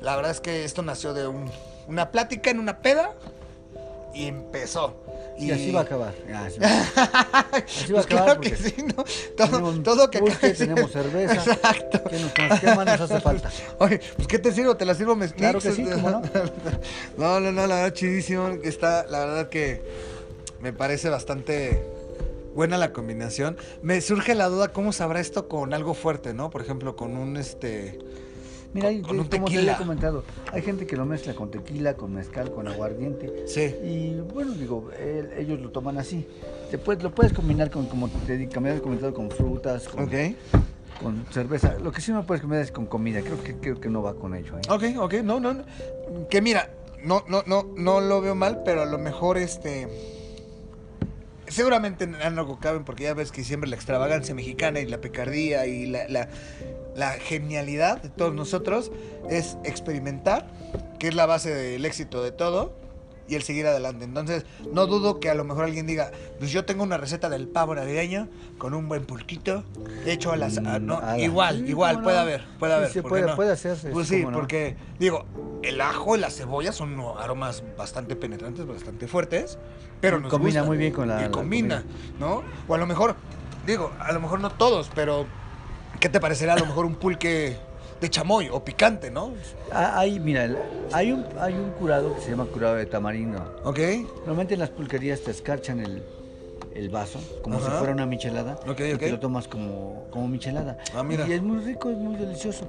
[0.00, 1.50] La verdad es que esto nació de un-
[1.88, 3.14] una plática en una peda
[4.14, 4.94] y empezó.
[5.38, 6.14] Y, así va a acabar.
[6.32, 6.58] Ah, sí.
[6.62, 9.04] Así va a Pues acabar claro que sí, ¿no?
[9.36, 11.34] Todo, todo que acabe- tenemos cerveza.
[11.34, 12.02] Exacto.
[12.08, 13.50] ¿Qué, nos, qué más nos hace falta?
[13.78, 14.76] Oye, pues ¿qué te sirvo?
[14.76, 15.40] ¿Te la sirvo mezclix?
[15.40, 16.22] Claro que sí, ¿cómo no?
[17.18, 18.48] no, no, no, la verdad chidísimo.
[18.62, 19.82] Está, la verdad que
[20.60, 21.82] me parece bastante
[22.54, 23.56] buena la combinación.
[23.82, 26.50] Me surge la duda, ¿cómo sabrá esto con algo fuerte, no?
[26.50, 27.98] Por ejemplo, con un este...
[28.74, 31.50] Mira, Con- hay- con un como te había comentado, hay gente que lo mezcla con
[31.50, 33.44] tequila, con mezcal, con aguardiente.
[33.46, 33.74] Sí.
[33.84, 36.26] Y bueno, digo, el- ellos lo toman así.
[36.70, 40.14] Te puedes, lo puedes combinar con, como te habías comentado, con frutas, con, Ok.
[41.02, 41.74] con cerveza.
[41.82, 43.20] Lo que sí no puedes combinar es con comida.
[43.20, 44.56] Creo que, creo que no va con ello.
[44.56, 44.62] ¿eh?
[44.70, 45.64] Ok, ok, no, no, no.
[46.30, 46.70] Que mira,
[47.04, 49.86] no, no, no, no lo veo mal, pero a lo mejor este.
[51.46, 55.66] Seguramente en algo caben, porque ya ves que siempre la extravagancia mexicana y la picardía
[55.66, 56.28] y la, la,
[56.94, 58.90] la genialidad de todos nosotros
[59.30, 60.46] es experimentar,
[60.98, 62.80] que es la base del éxito de todo,
[63.28, 64.04] y el seguir adelante.
[64.04, 67.46] Entonces, no dudo que a lo mejor alguien diga, pues yo tengo una receta del
[67.48, 68.28] pavo navideño
[68.58, 69.64] con un buen pulquito,
[70.04, 70.58] de hecho a las...
[70.58, 71.18] a- no, Mm, ala.
[71.18, 72.22] igual, Sí, igual, puede no.
[72.22, 72.90] haber, puede Sí, haber.
[72.90, 73.36] sí, ¿por qué puede- no?
[73.36, 74.32] puede hacerse, Pues sí, no.
[74.32, 75.24] porque, digo,
[75.62, 79.56] el ajo y la cebolla son no, aromas bastante penetrantes, bastante fuertes,
[80.00, 81.84] pero nos Combina muy bien con la- Y la combina,
[82.18, 82.42] ¿no?
[82.68, 83.14] O a lo mejor,
[83.66, 85.26] digo, a lo mejor no todos, pero
[86.02, 87.56] ¿qué te parecerá a lo mejor un pulque
[88.00, 89.34] de chamoy o picante, no?
[89.70, 90.48] Ah, Hay, mira,
[90.90, 93.38] hay un, hay un curado que se llama curado de tamarindo.
[93.62, 93.78] ¿Ok?
[94.16, 96.02] Normalmente en las pulquerías te escarchan el,
[96.74, 98.58] el vaso, como si fuera una michelada.
[98.66, 98.98] Ok, y ok.
[98.98, 100.76] te lo tomas como, como michelada.
[100.92, 101.24] Ah, mira.
[101.28, 102.66] Y es muy rico, es muy delicioso.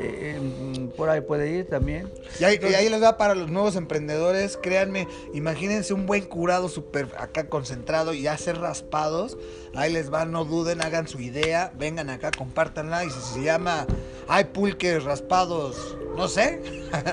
[0.00, 2.10] Eh, por ahí puede ir también.
[2.38, 6.68] Y ahí, y ahí les va para los nuevos emprendedores, créanme, imagínense un buen curado
[6.68, 9.36] súper acá concentrado y hacer raspados.
[9.74, 13.04] Ahí les va, no duden, hagan su idea, vengan acá, compártanla.
[13.04, 13.86] Y si se llama
[14.28, 16.62] Hay pulques raspados, no sé,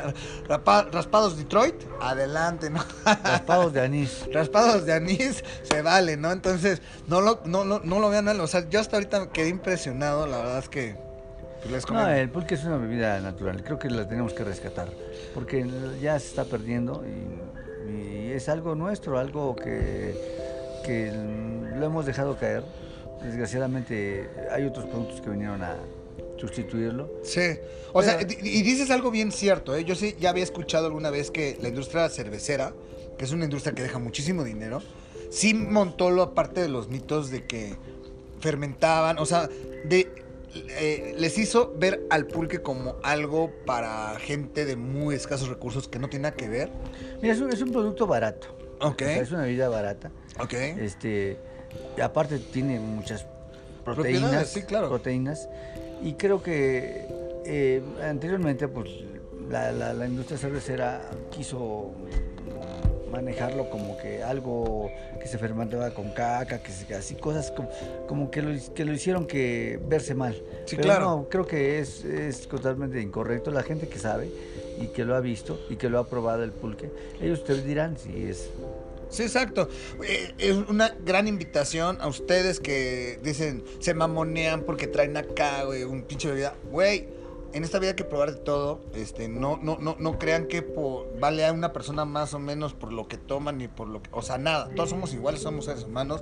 [0.48, 2.84] raspados Detroit, adelante, ¿no?
[3.24, 4.26] Raspados de anís.
[4.32, 6.32] raspados de anís se vale, ¿no?
[6.32, 8.28] Entonces, no lo, no, no, no lo vean.
[8.40, 11.05] O sea, yo hasta ahorita quedé impresionado, la verdad es que
[11.72, 13.64] les No, el pulque es una bebida natural.
[13.64, 14.90] Creo que la tenemos que rescatar.
[15.34, 15.66] Porque
[16.02, 20.16] ya se está perdiendo y, y es algo nuestro, algo que,
[20.86, 21.12] que
[21.78, 22.64] lo hemos dejado caer.
[23.24, 25.76] Desgraciadamente hay otros productos que vinieron a
[26.38, 27.10] sustituirlo.
[27.24, 27.58] Sí,
[27.94, 29.84] o sea, Pero- y y dices algo bien cierto, ¿eh?
[29.84, 32.74] Yo sí ya había escuchado alguna vez que la industria cervecera,
[33.18, 34.82] que es una industria que deja muchísimo dinero,
[35.32, 37.76] sí montó la parte de los mitos de que
[38.42, 39.50] fermentaban, o sea,
[39.86, 40.08] de,
[40.70, 46.00] eh, les hizo ver al pulque como algo para gente de muy escasos recursos que
[46.00, 46.70] no tiene nada que ver.
[47.22, 48.48] Mira, es un, es un producto barato.
[48.82, 49.02] Ok.
[49.02, 50.12] O sea, es una bebida barata.
[50.40, 50.54] Ok.
[50.54, 51.38] Este,
[52.02, 53.26] aparte tiene muchas
[53.84, 54.48] proteínas.
[54.50, 54.90] sí, claro.
[54.90, 55.48] Proteínas.
[56.04, 57.06] Y creo que
[57.46, 58.90] eh, anteriormente, pues,
[59.50, 61.92] la, la- la industria cervecera quiso
[63.16, 64.90] manejarlo como que algo
[65.22, 67.70] que se fermentaba con caca, que se- así cosas como,
[68.08, 70.34] como que, lo, que lo hicieron que verse mal.
[70.66, 71.06] Sí, Pero claro.
[71.06, 73.52] no, creo que es, es totalmente incorrecto.
[73.52, 74.30] La gente que sabe
[74.82, 76.90] y que lo ha visto y que lo ha probado el pulque,
[77.22, 78.50] ellos te dirán si es
[79.08, 79.70] Sí, exacto.
[80.04, 85.84] Eh, es una gran invitación a ustedes que dicen, se mamonean porque traen acá, güey,
[85.84, 86.56] un pinche bebida.
[86.72, 87.08] Güey,
[87.56, 88.82] en esta vida hay que probar de todo.
[88.94, 90.62] Este, no, no, no, no crean que
[91.20, 94.10] vale a una persona más o menos por lo que toman y por lo que.
[94.14, 94.70] O sea, nada.
[94.76, 96.22] Todos somos iguales, somos seres humanos.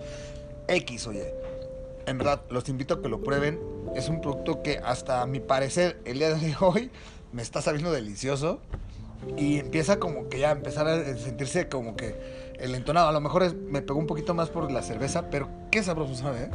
[0.68, 1.34] X, oye.
[2.06, 3.60] En verdad, los invito a que lo prueben.
[3.96, 6.92] Es un producto que hasta mi parecer, el día de hoy,
[7.32, 8.60] me está sabiendo delicioso.
[9.38, 12.14] Y empieza como que ya empezar a sentirse como que
[12.60, 13.08] el entonado.
[13.08, 16.14] A lo mejor es- me pegó un poquito más por la cerveza, pero qué sabroso
[16.16, 16.50] sabe, ¿eh?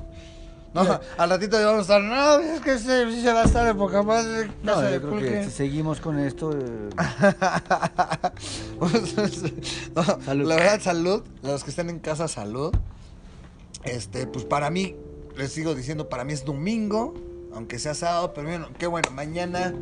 [0.75, 3.67] No, al ratito ya vamos a estar, no, es que se, se va a estar
[3.67, 4.51] de poca madre.
[4.63, 5.31] No, yo creo pulque".
[5.31, 6.91] que si seguimos con esto, eh,
[9.95, 10.47] No, Salud.
[10.47, 11.23] La verdad, salud.
[11.43, 12.75] Los que estén en casa, salud.
[13.85, 14.97] Este, pues para mí,
[15.37, 17.15] les sigo diciendo, para mí es domingo,
[17.55, 19.73] aunque sea sábado, pero bueno, qué bueno, mañana,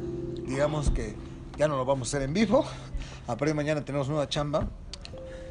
[0.47, 1.15] digamos que
[1.59, 2.65] ya no lo vamos a hacer en vivo.
[3.25, 4.69] A partir de mañana tenemos nueva chamba.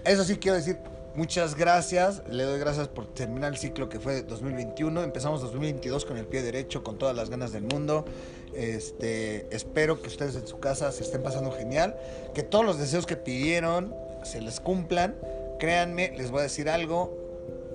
[0.06, 0.78] Eso sí quiero decir,
[1.16, 2.24] muchas gracias.
[2.30, 5.04] Le doy gracias por terminar el ciclo que fue 2021.
[5.04, 8.06] Empezamos 2022 con el pie derecho, con todas las ganas del mundo.
[8.54, 11.96] Este, espero que ustedes en su casa se estén pasando genial.
[12.34, 13.94] Que todos los deseos que pidieron
[14.24, 15.16] se les cumplan.
[15.60, 17.18] Créanme, les voy a decir algo.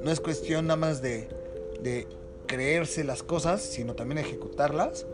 [0.02, 1.28] No es cuestión nada más de,
[1.82, 2.06] de
[2.46, 5.06] creerse las cosas, sino también ejecutarlas.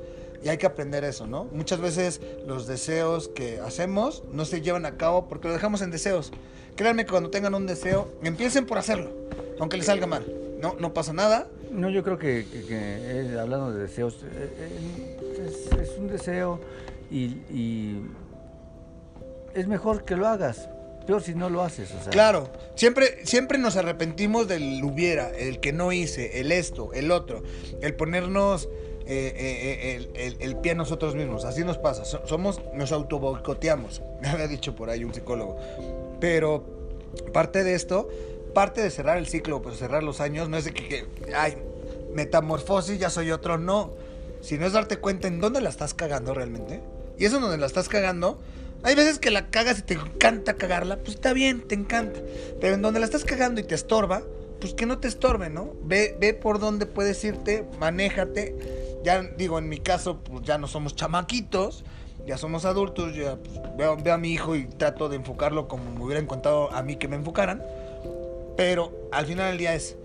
[0.43, 1.45] Y hay que aprender eso, ¿no?
[1.45, 5.91] Muchas veces los deseos que hacemos no se llevan a cabo porque lo dejamos en
[5.91, 6.33] deseos.
[6.77, 9.11] Créanme que cuando tengan un deseo, empiecen por hacerlo,
[9.59, 10.25] aunque les salga mal.
[10.61, 11.49] No, no pasa nada.
[11.71, 12.77] no, yo creo que, que- que,
[13.35, 16.61] eh, hablando de deseos, eh, eh, es, es un deseo
[17.11, 18.01] y, y
[19.55, 20.69] es mejor que lo hagas,
[21.07, 21.93] peor si no lo haces.
[21.93, 26.93] O sea, Claro, siempre, siempre nos arrepentimos del hubiera, el que no hice, el esto,
[26.95, 27.43] el otro,
[27.83, 28.69] el ponernos
[29.09, 31.45] eh, eh, eh, el, el- el pie a nosotros mismos.
[31.45, 32.05] Así nos pasa.
[32.05, 34.03] So- somos, nos autoboicoteamos.
[34.21, 35.57] Me había dicho por ahí un psicólogo.
[36.21, 36.65] Pero
[37.33, 38.09] parte de esto,
[38.55, 41.57] parte de cerrar el ciclo, pues cerrar los años, no es de que, ay,
[42.15, 43.93] metamorfosis, ya soy otro, no.
[44.41, 46.81] Sino es darte cuenta en dónde la estás cagando realmente.
[47.19, 48.39] Y eso donde la estás cagando,
[48.83, 52.21] hay veces que la cagas y te encanta cagarla, pues está bien, te encanta.
[52.61, 54.23] Pero en donde la estás cagando y te estorba,
[54.61, 55.73] pues que no te estorbe, ¿no?
[55.83, 59.01] Ve, ve por dónde puedes irte, manéjate.
[59.05, 61.85] Ya digo, en mi caso, pues ya no somos chamaquitos,
[62.27, 65.91] ya somos adultos, ya pues, veo, veo a mi hijo y trato de enfocarlo como
[65.93, 67.63] me hubieran contado a mí que me enfocaran.
[68.57, 69.97] Pero al final del día es,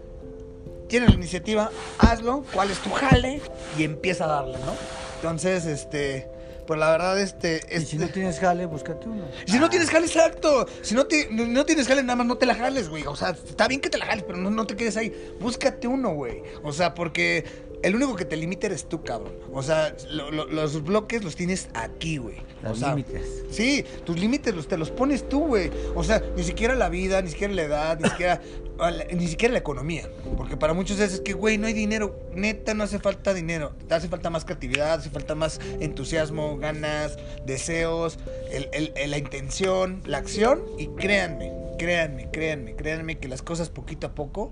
[0.88, 3.42] tienes la iniciativa, hazlo, cuál es tu jale
[3.78, 4.74] y empieza a darle, ¿no?
[5.16, 6.28] Entonces, este,
[6.68, 9.24] pues la verdad, este, Y si no tienes jale, búscate uno.
[9.46, 10.66] si no tienes jale, exacto.
[10.82, 13.06] Si no, te- no tienes jale, nada más no te la jales, güey.
[13.08, 15.14] O sea, está bien que te la jales, pero no, no te quedes ahí.
[15.40, 16.44] Búscate uno, güey.
[16.64, 17.46] O sea, porque
[17.84, 19.34] el único que te limita eres tú, cabrón.
[19.54, 22.38] O sea, lo- lo- los bloques los tienes aquí, güey.
[22.64, 23.44] Los límites.
[23.50, 25.72] Sí, tus límites los, te los pones tú, güey.
[25.96, 28.40] O sea, ni siquiera la vida, ni siquiera la edad, ni siquiera,
[29.14, 30.08] ni siquiera la economía.
[30.38, 32.20] Porque para muchos es que, güey, no hay dinero.
[32.36, 33.74] Neta, no hace falta dinero.
[33.88, 38.20] Te hace falta más creatividad, hace falta más entusiasmo, ganas, deseos,
[38.52, 40.62] el- el- el- la intención, la acción.
[40.78, 44.52] Y créanme, créanme, créanme, créanme que las cosas poquito a poco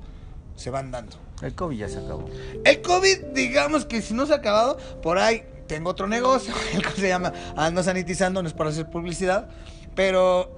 [0.56, 1.16] se van dando.
[1.42, 2.30] El COVID ya se acabó.
[2.64, 6.82] El COVID, digamos que si no se ha acabado, por ahí tengo otro negocio, el
[6.82, 9.50] que se llama Ando Sanitizando, no es para hacer publicidad,
[9.96, 10.58] pero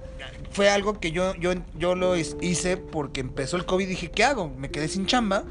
[0.50, 4.24] fue algo que yo, yo, yo lo hice porque empezó el COVID y dije, ¿qué
[4.24, 4.48] hago?
[4.48, 5.44] Me quedé sin chamba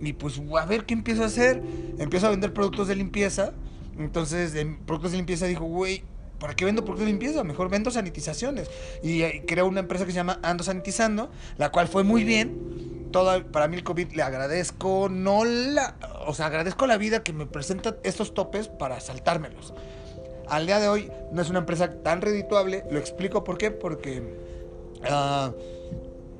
[0.00, 1.62] y pues a ver qué empiezo a hacer.
[1.98, 3.52] Empiezo a vender productos de limpieza,
[3.98, 6.04] entonces en productos de limpieza dijo, güey,
[6.40, 7.44] ¿Para qué vendo productos de limpieza?
[7.44, 8.70] Mejor vendo sanitizaciones.
[9.02, 12.99] Y eh, creo una empresa que se llama Ando Sanitizando, la cual fue muy bien.
[13.12, 15.96] Toda, para mí el COVID le agradezco, no la,
[16.26, 19.74] o sea, agradezco la vida que me presenta estos topes para saltármelos.
[20.48, 24.22] Al día de hoy no es una empresa tan redituable, lo explico por qué, porque
[25.08, 25.52] ah,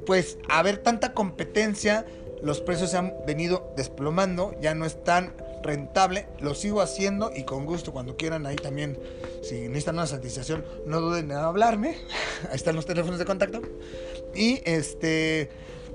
[0.06, 2.04] pues a ver tanta competencia,
[2.42, 7.44] los precios se han venido desplomando, ya no es tan rentable, lo sigo haciendo y
[7.44, 8.98] con gusto cuando quieran ahí también,
[9.42, 11.96] si necesitan una satisfacción, no duden en hablarme,
[12.50, 13.60] ahí están los teléfonos de contacto.
[14.34, 15.50] Y este,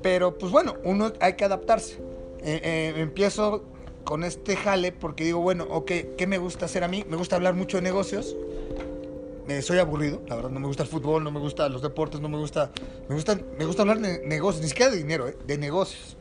[0.06, 1.95] pero pues bueno, uno hay que adaptarse.
[2.43, 3.64] Eh, eh, empiezo
[4.03, 7.03] con este jale porque digo, bueno, ok, ¿qué me gusta hacer a mí?
[7.10, 8.36] Me gusta hablar mucho de negocios.
[9.47, 12.22] Me soy aburrido, la verdad, no me gusta el fútbol, no me gusta los deportes,
[12.22, 12.70] no me gusta,
[13.10, 15.36] me gusta, me gusta hablar de negocios, ni siquiera de dinero, ¿eh?
[15.43, 16.18] de negocios.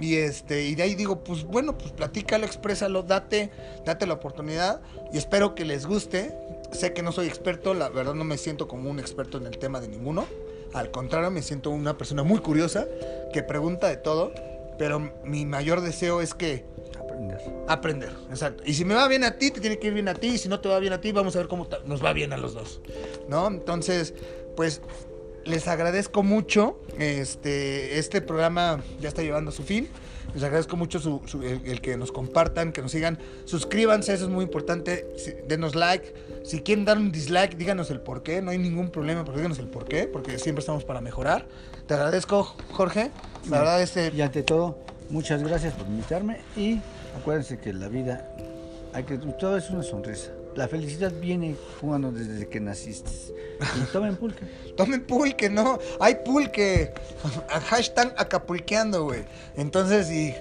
[0.00, 3.52] Y este, y de ahí digo, pues bueno, pues platícalo, exprésalo, date,
[3.86, 6.34] date la oportunidad y espero que les guste.
[6.72, 9.56] Sé que no soy experto, la verdad no me siento como un experto en el
[9.56, 10.26] tema de ninguno.
[10.72, 12.86] Al contrario, me siento una persona muy curiosa
[13.32, 14.32] que pregunta de todo,
[14.78, 16.64] pero mi mayor deseo es que
[16.98, 17.40] Aprender.
[17.68, 18.62] aprender, exacto.
[18.66, 20.38] Y si me va bien a ti, te tiene que ir bien a ti, y
[20.38, 22.36] si no te va bien a ti, vamos a ver cómo nos va bien a
[22.36, 22.80] los dos,
[23.28, 23.48] ¿no?
[23.48, 24.14] Entonces,
[24.56, 24.80] pues
[25.44, 26.78] les agradezco mucho.
[26.98, 29.88] Este, este programa ya está llevando a su fin.
[30.34, 33.18] Les agradezco mucho su- su- el, el que nos compartan, que nos sigan.
[33.44, 35.06] Suscríbanse, eso es muy importante.
[35.48, 36.14] Denos like.
[36.44, 38.40] Si quieren dar un dislike, díganos el por qué.
[38.42, 41.46] No hay ningún problema, pero díganos el por qué, porque siempre estamos para mejorar.
[41.86, 43.10] Te agradezco, Jorge.
[43.48, 46.80] La verdad, este, Y ante todo, muchas gracias por invitarme y
[47.18, 48.30] acuérdense que la vida,
[48.92, 50.30] hay que, todo es una sonrisa.
[50.56, 53.10] La felicidad viene jugando desde que naciste.
[53.80, 54.44] Y tomen pulque.
[54.76, 55.78] Tomen pulque, no.
[56.00, 56.92] Hay pulque.
[57.68, 59.24] Hashtag acapulqueando, güey.
[59.56, 60.34] Entonces, y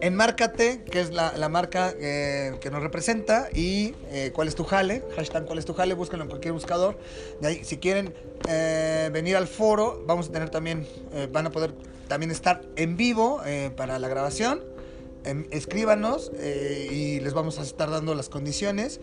[0.00, 3.48] enmárcate, que es la, marca eh, que nos representa.
[3.52, 5.02] Y eh, cuál es tu jale.
[5.16, 5.94] Hashtag cuál es tu jale.
[5.94, 6.98] Búscalo en cualquier buscador.
[7.40, 8.14] De ahí, si quieren
[8.48, 10.86] eh, venir al foro, vamos a tener también,
[11.32, 11.72] van a poder
[12.06, 13.40] también estar en vivo
[13.76, 14.62] para la grabación.
[15.24, 19.00] Em, escríbanos y les vamos a estar dando las condiciones.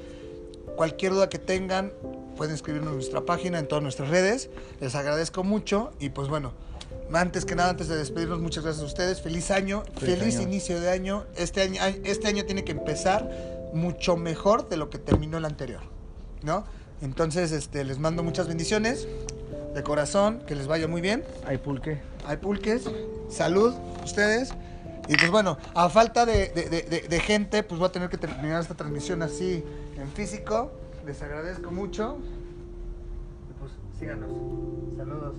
[0.75, 1.91] Cualquier duda que tengan,
[2.35, 4.49] pueden escribirnos en nuestra página, en todas nuestras redes.
[4.79, 6.53] Les agradezco mucho y pues bueno,
[7.13, 9.21] antes que nada, antes de despedirnos, muchas gracias a ustedes.
[9.21, 10.47] Feliz año, feliz, Feliz año.
[10.47, 11.25] inicio de año.
[11.35, 11.81] Este año.
[12.03, 13.29] Este año tiene que empezar
[13.73, 15.81] mucho mejor de lo que terminó el anterior,
[16.43, 16.65] ¿no?
[17.01, 19.07] Entonces, este, les mando muchas bendiciones
[19.73, 21.23] de corazón, que les vaya muy bien.
[21.45, 21.99] Hay pulque.
[22.25, 22.83] Hay pulques,
[23.29, 23.73] salud,
[24.03, 24.53] ustedes.
[25.07, 28.61] Y pues bueno, a falta de, de- de- gente, pues voy a tener que terminar
[28.61, 29.63] esta transmisión así
[29.97, 30.71] en físico.
[31.05, 32.17] Les agradezco mucho.
[33.49, 34.31] Y pues síganos.
[34.97, 35.33] Saludos.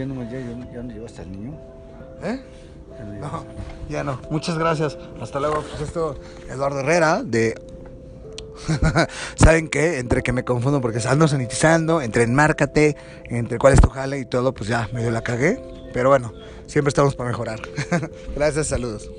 [0.00, 1.52] Ya no ya, ya, no llevaste al niño.
[2.22, 2.40] ¿Eh?
[2.98, 3.44] Ya no
[3.88, 4.20] ya no.
[4.30, 4.96] Muchas gracias.
[5.20, 5.62] Hasta luego.
[5.62, 7.54] Pues esto, Eduardo Herrera, de.
[9.36, 9.98] ¿Saben qué?
[9.98, 14.24] Entre que me confundo porque ando sanitizando, entre enmárcate, entre cuál es tu jale y
[14.24, 15.60] todo, pues ya medio la cagué.
[15.92, 16.32] Pero bueno,
[16.66, 17.60] siempre estamos para mejorar.
[18.36, 19.10] gracias, saludos.